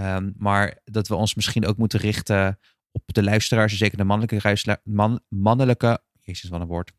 [0.00, 2.58] Ehm, maar dat we ons misschien ook moeten richten
[2.92, 6.92] op de luisteraars, zeker de mannelijke, man, mannelijke, jezus wat een woord,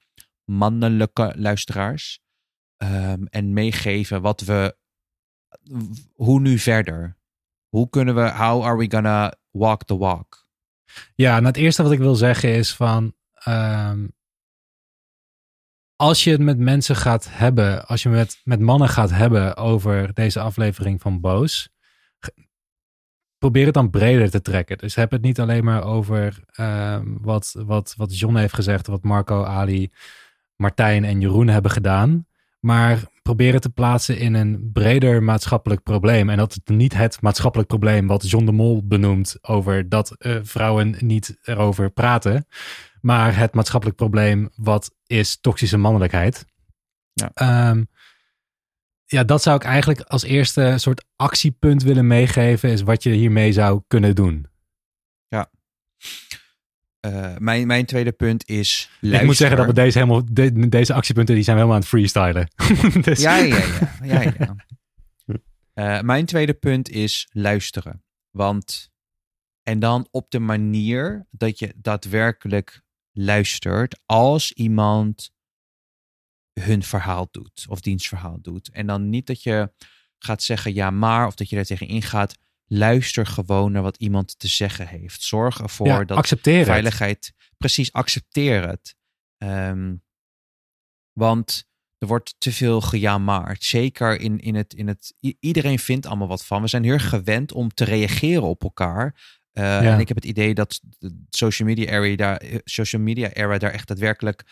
[0.45, 2.19] mannelijke luisteraars.
[2.77, 4.77] Ehm, en meegeven wat we,
[6.13, 7.17] hoe nu verder?
[7.69, 10.47] Hoe kunnen we, how are we gonna walk the walk?
[11.15, 13.13] Ja, nou het eerste wat ik wil zeggen is van.
[13.33, 14.07] ehm,
[15.95, 20.13] als je het met mensen gaat hebben, als je met, met mannen gaat hebben over
[20.13, 21.69] deze aflevering van Boos,
[23.41, 24.77] probeer het dan breder te trekken.
[24.77, 29.03] Dus heb het niet alleen maar over ehm, wat, wat, wat John heeft gezegd, wat
[29.03, 29.91] Marco, Ali,
[30.55, 32.25] Martijn en Jeroen hebben gedaan.
[32.59, 36.29] Maar probeer het te plaatsen in een breder maatschappelijk probleem.
[36.29, 40.35] En dat het niet het maatschappelijk probleem wat John de Mol benoemt over dat eh,
[40.41, 42.45] vrouwen niet erover praten.
[42.99, 46.45] Maar het maatschappelijk probleem wat is toxische mannelijkheid.
[47.13, 47.31] Ja.
[47.33, 47.83] Ehm,
[49.11, 52.69] ja, dat zou ik eigenlijk als eerste soort actiepunt willen meegeven.
[52.69, 54.49] Is wat je hiermee zou kunnen doen.
[56.99, 58.89] Eh, mijn, mijn tweede punt is.
[59.01, 61.91] Ik moet zeggen dat we deze, helemaal, de- deze actiepunten die zijn helemaal aan het
[61.91, 62.47] freestylen.
[63.03, 63.91] dus, Ja, ja, ja.
[64.03, 64.55] ja, ja.
[65.73, 68.03] Eh, mijn tweede punt is luisteren.
[68.29, 68.89] Want.
[69.63, 72.81] En dan op de manier dat je daadwerkelijk
[73.11, 75.31] luistert als iemand
[76.53, 78.69] hun verhaal doet of dienstverhaal doet.
[78.69, 79.71] En dan niet dat je
[80.19, 82.37] gaat zeggen ja maar of dat je er tegen ingaat.
[82.65, 85.21] Luister gewoon naar wat iemand te zeggen heeft.
[85.23, 86.17] Zorg ervoor ja, dat
[86.59, 86.65] het.
[86.65, 87.33] veiligheid.
[87.57, 88.95] Precies, accepteer het.
[89.37, 89.95] Ehm,
[91.13, 93.63] want er wordt te veel gejaamaard.
[93.63, 95.13] Zeker in, in, het, in het.
[95.39, 96.61] Iedereen vindt allemaal wat van.
[96.61, 99.39] We zijn heel gewend om te reageren op elkaar.
[99.51, 99.81] Eh, Ja.
[99.93, 103.57] En ik heb het idee dat de social media era daar, eh, social media era
[103.57, 104.43] daar echt daadwerkelijk.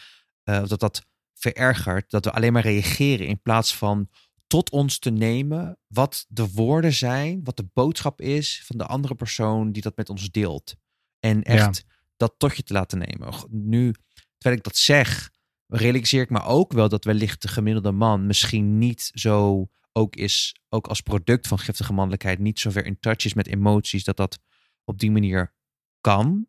[0.43, 1.05] eh, dat dat
[1.39, 2.09] verergert.
[2.09, 4.09] Dat we alleen maar reageren in plaats van
[4.47, 9.15] tot ons te nemen wat de woorden zijn, wat de boodschap is van de andere
[9.15, 10.75] persoon die dat met ons deelt.
[11.19, 11.85] En echt
[12.17, 13.33] dat tot je te laten nemen.
[13.49, 13.93] Nu,
[14.37, 15.29] terwijl ik dat zeg,
[15.67, 20.55] realiseer ik me ook wel dat wellicht de gemiddelde man misschien niet zo ook is,
[20.69, 24.17] ook als product van giftige mannelijkheid, niet zo ver in touch is met emoties, dat
[24.17, 24.39] dat
[24.83, 25.53] op die manier
[26.01, 26.47] kan.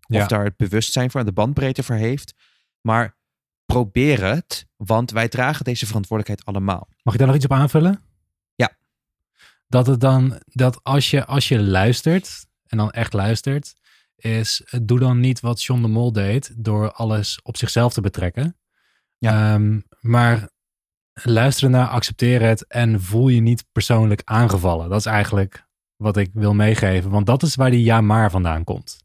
[0.00, 0.22] Ja.
[0.22, 2.34] Of daar het bewustzijn voor en de bandbreedte voor heeft.
[2.80, 3.15] Maar
[3.66, 6.88] probeer het, want wij dragen deze verantwoordelijkheid allemaal.
[7.02, 8.02] Mag ik daar nog iets op aanvullen?
[8.54, 8.76] Ja.
[9.68, 13.74] Dat het dan, dat als je, als je luistert, en dan echt luistert,
[14.16, 18.00] is eh, doe dan niet wat John de Mol deed door alles op zichzelf te
[18.00, 18.56] betrekken.
[19.18, 19.54] Ja.
[19.54, 20.48] Ehm, maar
[21.12, 24.88] luister ernaar, accepteer het en voel je niet persoonlijk aangevallen.
[24.88, 28.64] Dat is eigenlijk wat ik wil meegeven, want dat is waar die ja maar vandaan
[28.64, 29.04] komt.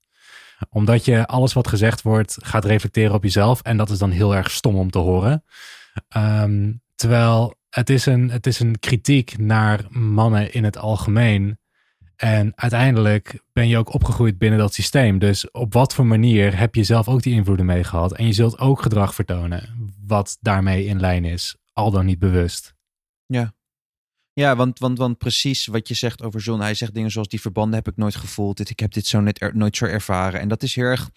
[0.70, 4.36] Omdat je alles wat gezegd wordt gaat reflecteren op jezelf en dat is dan heel
[4.36, 5.44] erg stom om te horen.
[6.08, 11.60] Ehm, terwijl het is, een, het is een kritiek naar mannen in het algemeen.
[12.16, 15.20] En uiteindelijk ben je ook opgegroeid binnen dat systeem.
[15.20, 18.14] Dus op wat voor manier heb je zelf ook die invloeden mee gehad?
[18.14, 22.76] En je zult ook gedrag vertonen wat daarmee in lijn is, al dan niet bewust.
[23.26, 23.54] Ja,
[24.56, 26.62] want, want, want precies wat je zegt over John.
[26.62, 28.58] Hij zegt dingen zoals die verbanden heb ik nooit gevoeld.
[28.58, 30.40] Dit, ik heb dit zo net er- nooit zo ervaren.
[30.40, 31.10] En dat is heel erg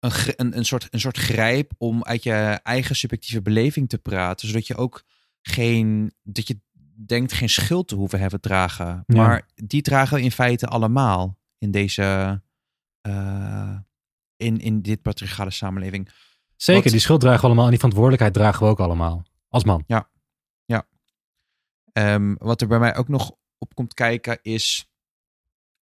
[0.00, 2.32] een, een, een, soort, een soort grijp om uit je
[2.62, 4.48] eigen subjectieve beleving te praten.
[4.48, 5.04] Zodat je ook
[5.42, 6.60] geen, dat je
[7.06, 8.86] denkt geen schuld te hoeven hebben dragen.
[9.06, 9.22] Ja.
[9.22, 12.40] Maar die dragen we in feite allemaal in deze,
[13.00, 13.76] eh,
[14.36, 16.08] in, in dit patriarchale samenleving.
[16.56, 19.22] Zeker, Wat- die schuld dragen we allemaal en die verantwoordelijkheid dragen we ook allemaal.
[19.48, 19.84] Als man.
[21.92, 24.84] Ehm, wat er bij mij ook nog op komt kijken is.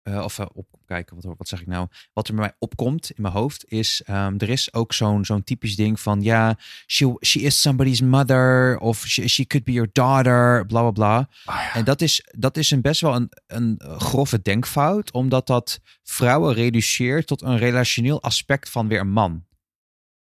[0.03, 1.89] eh, of uh, op kijken, wat, wat zeg ik nou?
[2.13, 5.45] Wat er bij mij opkomt in mijn hoofd is, um, er is ook zo'n zo'n
[5.45, 6.57] typisch ding van, ja,
[6.87, 11.19] she, she is somebody's mother, of she, she could be your daughter, bla bla bla.
[11.19, 11.75] Oh, ja.
[11.75, 16.55] En dat is, dat is een best wel een, een grove denkfout, omdat dat vrouwen
[16.55, 19.47] reduceert tot een relationeel aspect van weer een man.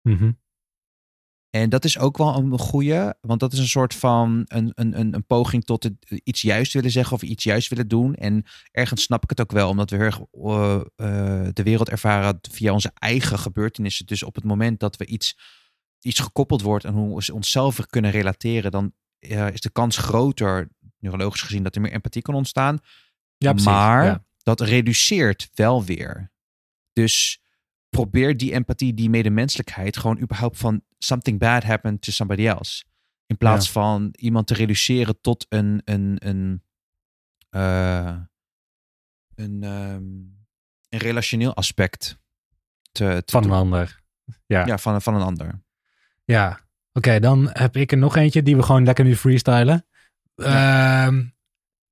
[0.01, 0.31] Mhm.
[1.61, 4.99] En dat is ook wel een goede, want dat is een soort van een, een,
[4.99, 5.93] een, een poging tot het,
[6.23, 8.15] iets juist willen zeggen of iets juist willen doen.
[8.15, 11.89] En ergens snap ik het ook wel, omdat we heel erg uh, uh, de wereld
[11.89, 14.05] ervaren via onze eigen gebeurtenissen.
[14.05, 15.37] Dus op het moment dat we iets,
[16.01, 20.69] iets gekoppeld wordt en hoe we onszelf kunnen relateren, dan uh, is de kans groter,
[20.99, 22.79] neurologisch gezien, dat er meer empathie kan ontstaan.
[23.37, 24.25] Ja, precies, maar ja.
[24.37, 26.31] dat reduceert wel weer.
[26.93, 27.41] Dus
[28.01, 32.83] probeer die empathie, die medemenselijkheid, gewoon überhaupt van something bad happened to somebody else.
[33.25, 33.71] In plaats Ja.
[33.71, 36.63] van iemand te reduceren tot een, een, een,
[37.49, 38.15] eh,
[39.35, 40.03] een, ehm,
[40.89, 42.17] een relationeel aspect
[42.91, 44.01] te, te Van een ander.
[44.25, 44.65] Ja, ja.
[44.65, 45.61] Ja, van, van een ander.
[46.93, 49.85] oké, dan heb ik er nog eentje die we gewoon lekker nu freestylen.
[50.35, 51.25] Ehm,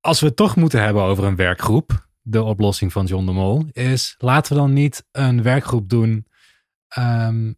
[0.00, 3.66] als we het toch moeten hebben over een werkgroep, de oplossing van John de Mol,
[3.72, 6.26] is laten we dan niet een werkgroep doen
[6.88, 7.52] ehm,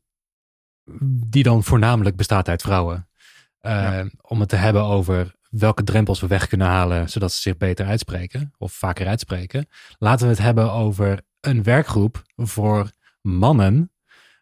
[1.26, 3.08] die dan voornamelijk bestaat uit vrouwen.
[3.60, 7.56] Ehm, Om het te hebben over welke drempels we weg kunnen halen, zodat ze zich
[7.56, 9.68] beter uitspreken of vaker uitspreken.
[9.98, 12.90] Laten we het hebben over een werkgroep voor
[13.22, 13.92] mannen,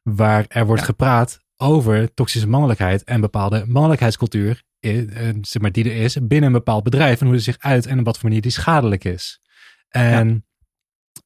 [0.02, 0.86] waar er wordt Ja.
[0.86, 6.46] gepraat over toxische mannelijkheid en bepaalde mannelijkheidscultuur, eh, eh, zeg maar, die er is binnen
[6.46, 9.04] een bepaald bedrijf en hoe die zich uit en op wat voor manier die schadelijk
[9.04, 9.40] is.
[9.96, 10.46] En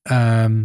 [0.02, 0.64] ehm,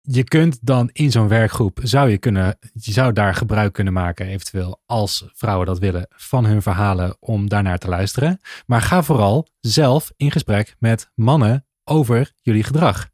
[0.00, 4.26] je kunt dan in zo'n werkgroep, zou je kunnen, je zou daar gebruik kunnen maken,
[4.26, 8.40] eventueel als vrouwen dat willen, van hun verhalen om daarnaar te luisteren.
[8.66, 13.10] Maar ga vooral zelf in gesprek met mannen over jullie gedrag.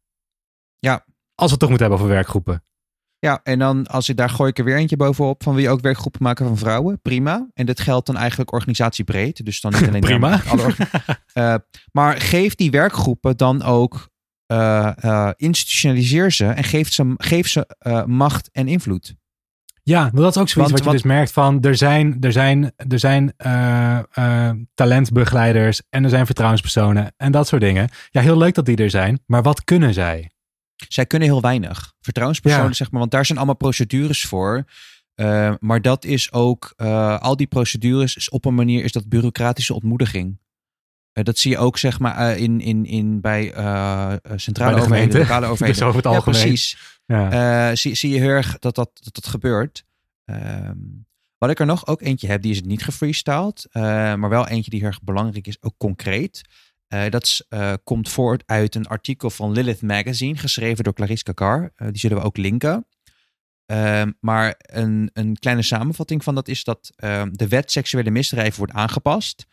[0.79, 1.05] Ja.
[1.35, 2.63] Als we het toch moeten hebben over werkgroepen.
[3.21, 5.71] Ja, en dan als ik daar gooi ik er weer eentje bovenop van wil je
[5.71, 7.01] ook werkgroepen maken van vrouwen?
[7.01, 7.49] Prima.
[7.55, 9.45] En dit geldt dan eigenlijk organisatiebreed.
[9.45, 10.41] Dus dan niet alleen Prima.
[10.47, 10.75] alle
[11.33, 11.55] Eh,
[11.93, 14.09] maar geef die werkgroepen dan ook,
[14.49, 19.15] eh, eh, institutionaliseer ze en geef ze, geef ze eh, macht en invloed.
[19.83, 22.33] Ja, dat is ook zoiets Want- wat je want- dus merkt van er zijn, er
[22.33, 23.35] zijn, er zijn
[24.75, 27.89] talentbegeleiders en er zijn vertrouwenspersonen en dat soort dingen.
[28.11, 30.31] Ja, heel leuk dat die er zijn, maar wat kunnen zij?
[30.89, 31.95] Zij kunnen heel weinig.
[32.01, 32.73] Vertrouwenspersonen, Ja.
[32.73, 34.65] zeg maar, want daar zijn allemaal procedures voor.
[35.61, 36.73] Maar dat is ook,
[37.19, 40.39] al die procedures is op een manier is dat bureaucratische ontmoediging.
[41.19, 44.81] Eh, dat zie je ook, zeg maar, eh, in, in, in bij eh, centrale Bij
[44.81, 45.19] de overheden, gemeente.
[45.19, 45.75] lokale overheden.
[45.81, 46.41] Dus over het Ja, algemeen.
[46.41, 46.79] precies.
[47.07, 47.75] Ja.
[47.75, 49.85] Zie, zie je heel erg dat dat, dat, dat gebeurt.
[50.25, 50.77] Ehm,
[51.39, 53.67] wat ik er nog ook eentje heb, die is het niet gefreestyled.
[53.71, 53.83] eh,
[54.15, 56.43] maar wel eentje die heel erg belangrijk is, ook concreet.
[57.09, 57.47] Dat
[57.85, 61.73] komt voort uit een artikel van Lilith Magazine, geschreven door Clarice Kakar.
[61.77, 62.87] Die zullen we ook linken.
[63.67, 68.59] Ehm, maar een, een kleine samenvatting van dat is dat ehm, de wet seksuele misdrijven
[68.59, 69.47] wordt aangepast.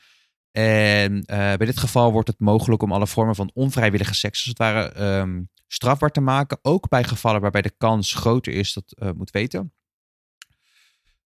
[0.55, 4.47] En eh, bij dit geval wordt het mogelijk om alle vormen van onvrijwillige seks, als
[4.47, 6.59] het ware, ehm, strafbaar te maken.
[6.61, 9.73] Ook bij gevallen waarbij de kans groter is, dat eh, moet weten.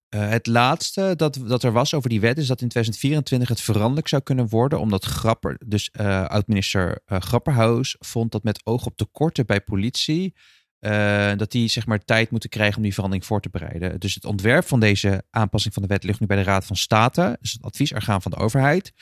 [0.09, 3.61] Eh, het laatste dat, dat er was over die wet is dat in 2024 het
[3.61, 4.79] veranderlijk zou kunnen worden.
[4.79, 5.91] Omdat Grapper, dus
[6.27, 10.35] oud-minister eh, Grapperhaus, vond dat met oog op tekorten bij politie.
[10.79, 13.99] Eh, dat die zeg maar tijd moeten krijgen om die verandering voor te bereiden.
[13.99, 16.75] Dus het ontwerp van deze aanpassing van de wet ligt nu bij de Raad van
[16.75, 17.37] State.
[17.41, 18.93] Dus het adviesorgaan van de overheid.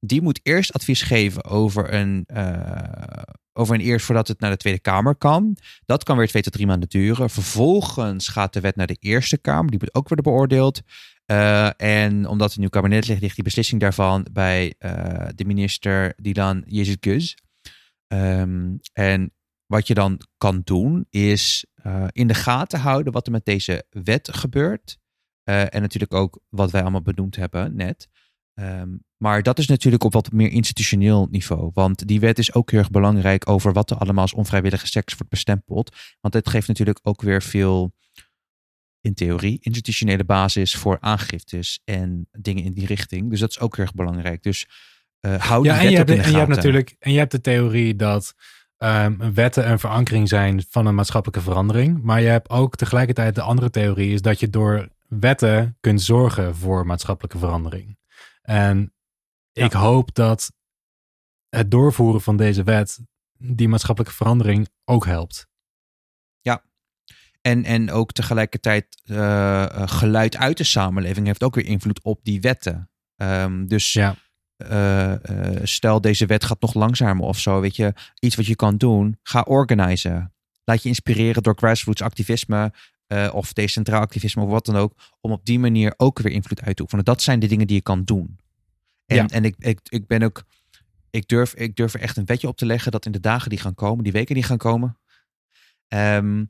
[0.00, 3.22] Die moet eerst advies geven over een, eh,
[3.52, 5.56] over een eerst voordat het naar de Tweede Kamer kan.
[5.86, 7.30] Dat kan weer twee tot drie maanden duren.
[7.30, 9.70] Vervolgens gaat de wet naar de Eerste Kamer.
[9.70, 10.80] Die moet ook worden beoordeeld.
[11.26, 14.74] Eh, en omdat het nieuw kabinet ligt, ligt die beslissing daarvan bij
[15.34, 17.34] de minister Dilan Yezidguz.
[18.06, 19.32] Ehm en
[19.66, 23.84] wat je dan kan doen, is eh, in de gaten houden wat er met deze
[23.90, 24.98] wet gebeurt.
[25.42, 28.08] Eh, en natuurlijk ook wat wij allemaal benoemd hebben net.
[28.54, 31.70] Ehm, maar dat is natuurlijk op wat meer institutioneel niveau.
[31.74, 35.14] Want die wet is ook heel erg belangrijk over wat er allemaal als onvrijwillige seks
[35.14, 35.96] wordt bestempeld.
[36.20, 37.94] Want het geeft natuurlijk ook weer veel,
[39.00, 43.30] in theorie, institutionele basis voor aangiftes en dingen in die richting.
[43.30, 44.42] Dus dat is ook heel erg belangrijk.
[44.42, 44.66] Dus
[45.20, 47.30] eh hou Ja, die je, hebt, in de en je hebt natuurlijk en je hebt
[47.30, 48.34] de theorie dat
[48.84, 52.02] ehm, wetten een verankering zijn van een maatschappelijke verandering.
[52.02, 56.56] Maar je hebt ook tegelijkertijd de andere theorie is dat je door wetten kunt zorgen
[56.56, 57.98] voor maatschappelijke verandering.
[58.42, 58.92] En
[59.52, 60.52] ik hoop dat
[61.48, 63.00] het doorvoeren van deze wet
[63.38, 65.52] die maatschappelijke verandering ook helpt.
[67.44, 72.20] En, en ook tegelijkertijd eh, eh, geluid uit de samenleving heeft ook weer invloed op
[72.22, 72.90] die wetten.
[73.16, 74.16] Ehm, dus Ja.
[74.68, 75.12] Eh,
[75.56, 78.76] eh, stel deze wet gaat nog langzamer of zo, weet je, iets wat je kan
[78.76, 80.32] doen, ga organisen.
[80.64, 82.72] Laat je inspireren door grassroots activisme
[83.06, 86.62] eh, of decentraal activisme of wat dan ook, om op die manier ook weer invloed
[86.62, 87.04] uit te oefenen.
[87.04, 88.38] Dat zijn de dingen die je kan doen.
[89.06, 89.26] En, Ja.
[89.28, 90.42] en ik, ik, ik ben ook,
[91.10, 93.50] ik durf, ik durf er echt een wetje op te leggen dat in de dagen
[93.50, 94.98] die gaan komen, die weken die gaan komen,
[95.88, 96.44] ehm,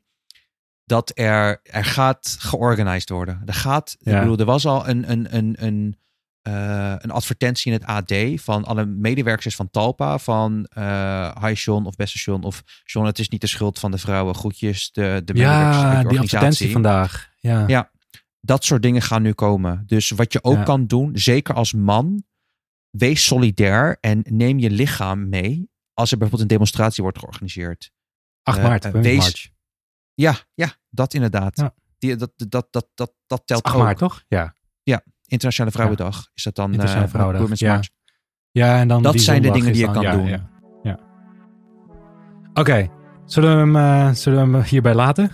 [0.84, 3.42] dat er, er gaat georganiseerd worden.
[3.46, 4.12] Er gaat, Ja.
[4.14, 5.96] ik bedoel, er was al een, een, een, een,
[6.44, 11.86] eh, een advertentie in het AD van alle medewerkers van Talpa, van eh Hi John
[11.86, 15.22] of Beste John of John, het is niet de schuld van de vrouwen, groetjes, de,
[15.24, 17.30] de medewerkers Ja, die advertentie vandaag.
[17.40, 17.64] Ja.
[17.66, 17.90] Ja.
[18.40, 19.82] Dat soort dingen gaan nu komen.
[19.86, 20.62] Dus wat je ook Ja.
[20.62, 22.24] kan doen, zeker als man,
[22.90, 27.90] wees solidair en neem je lichaam mee als er bijvoorbeeld een demonstratie wordt georganiseerd.
[28.42, 29.48] 8 Eh, maart, wees- March.
[30.14, 31.56] Ja, ja, dat inderdaad.
[31.56, 31.74] Ja.
[31.98, 33.82] Die, dat, dat, dat, dat, dat telt 8 ook.
[33.82, 34.24] maart, toch?
[34.28, 34.54] Ja.
[35.26, 36.64] Internationale Vrouwendag is dat dan.
[36.66, 37.72] Internationale eh, Vrouwendag, Women's ja.
[37.72, 37.88] March.
[38.50, 40.26] Ja, en dan Dat zijn de dingen die je dan- kan ja, doen.
[40.26, 40.48] Ja,
[40.82, 40.98] ja.
[42.54, 42.88] Oké,
[43.24, 45.30] zullen, we hem, eh, zullen we hem hierbij laten?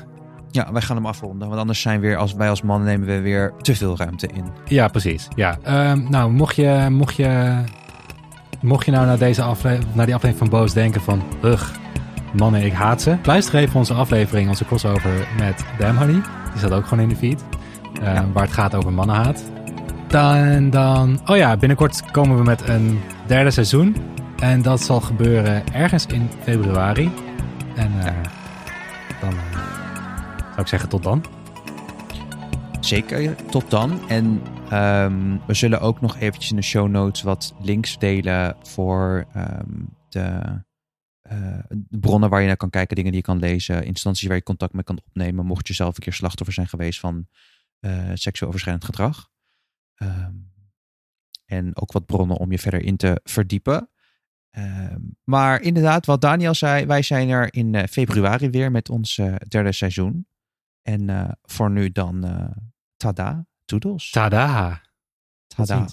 [0.50, 1.48] Ja, wij gaan hem afronden.
[1.48, 4.44] Want anders zijn weer, als wij als mannen nemen we weer te veel ruimte in.
[4.64, 5.28] Ja, precies.
[5.34, 5.58] Ja.
[5.62, 7.62] Ehm, nou, mocht je, mocht, je,
[8.60, 11.22] mocht je nou naar, deze aflevering, naar die aflevering van Boos denken van...
[11.44, 11.70] Ugh,
[12.36, 13.16] mannen, ik haat ze.
[13.22, 16.12] Luister even onze aflevering, onze crossover met Damn Honey.
[16.50, 17.44] Die staat ook gewoon in de feed.
[18.02, 19.44] eh, Waar het gaat over mannenhaat.
[20.10, 21.20] Dan, dan...
[21.26, 23.96] Oh ja, binnenkort komen we met een derde seizoen.
[24.38, 27.10] En dat zal gebeuren ergens in februari.
[27.76, 28.22] En eh,
[29.20, 29.52] dan eh,
[30.48, 31.24] zou ik zeggen tot dan.
[32.80, 34.08] Zeker, tot dan.
[34.08, 39.26] En ehm, we zullen ook nog eventjes in de show notes wat links delen voor
[39.32, 40.62] ehm, de,
[41.22, 44.36] eh, de bronnen waar je naar kan kijken, dingen die je kan lezen, instanties waar
[44.36, 47.26] je contact mee kan opnemen, mocht je zelf een keer slachtoffer zijn geweest van
[48.14, 49.28] seksueel overschrijdend gedrag.
[50.00, 50.34] Ehm,
[51.44, 53.90] en ook wat bronnen om je verder in te verdiepen.
[54.50, 59.18] Ehm, maar inderdaad, wat Daniel zei, wij zijn er in eh, februari weer met ons
[59.18, 60.26] eh, derde seizoen.
[60.82, 62.24] En eh, voor nu dan
[62.96, 64.10] tada, toedels.
[64.10, 64.82] Tada!
[65.46, 65.86] Tada.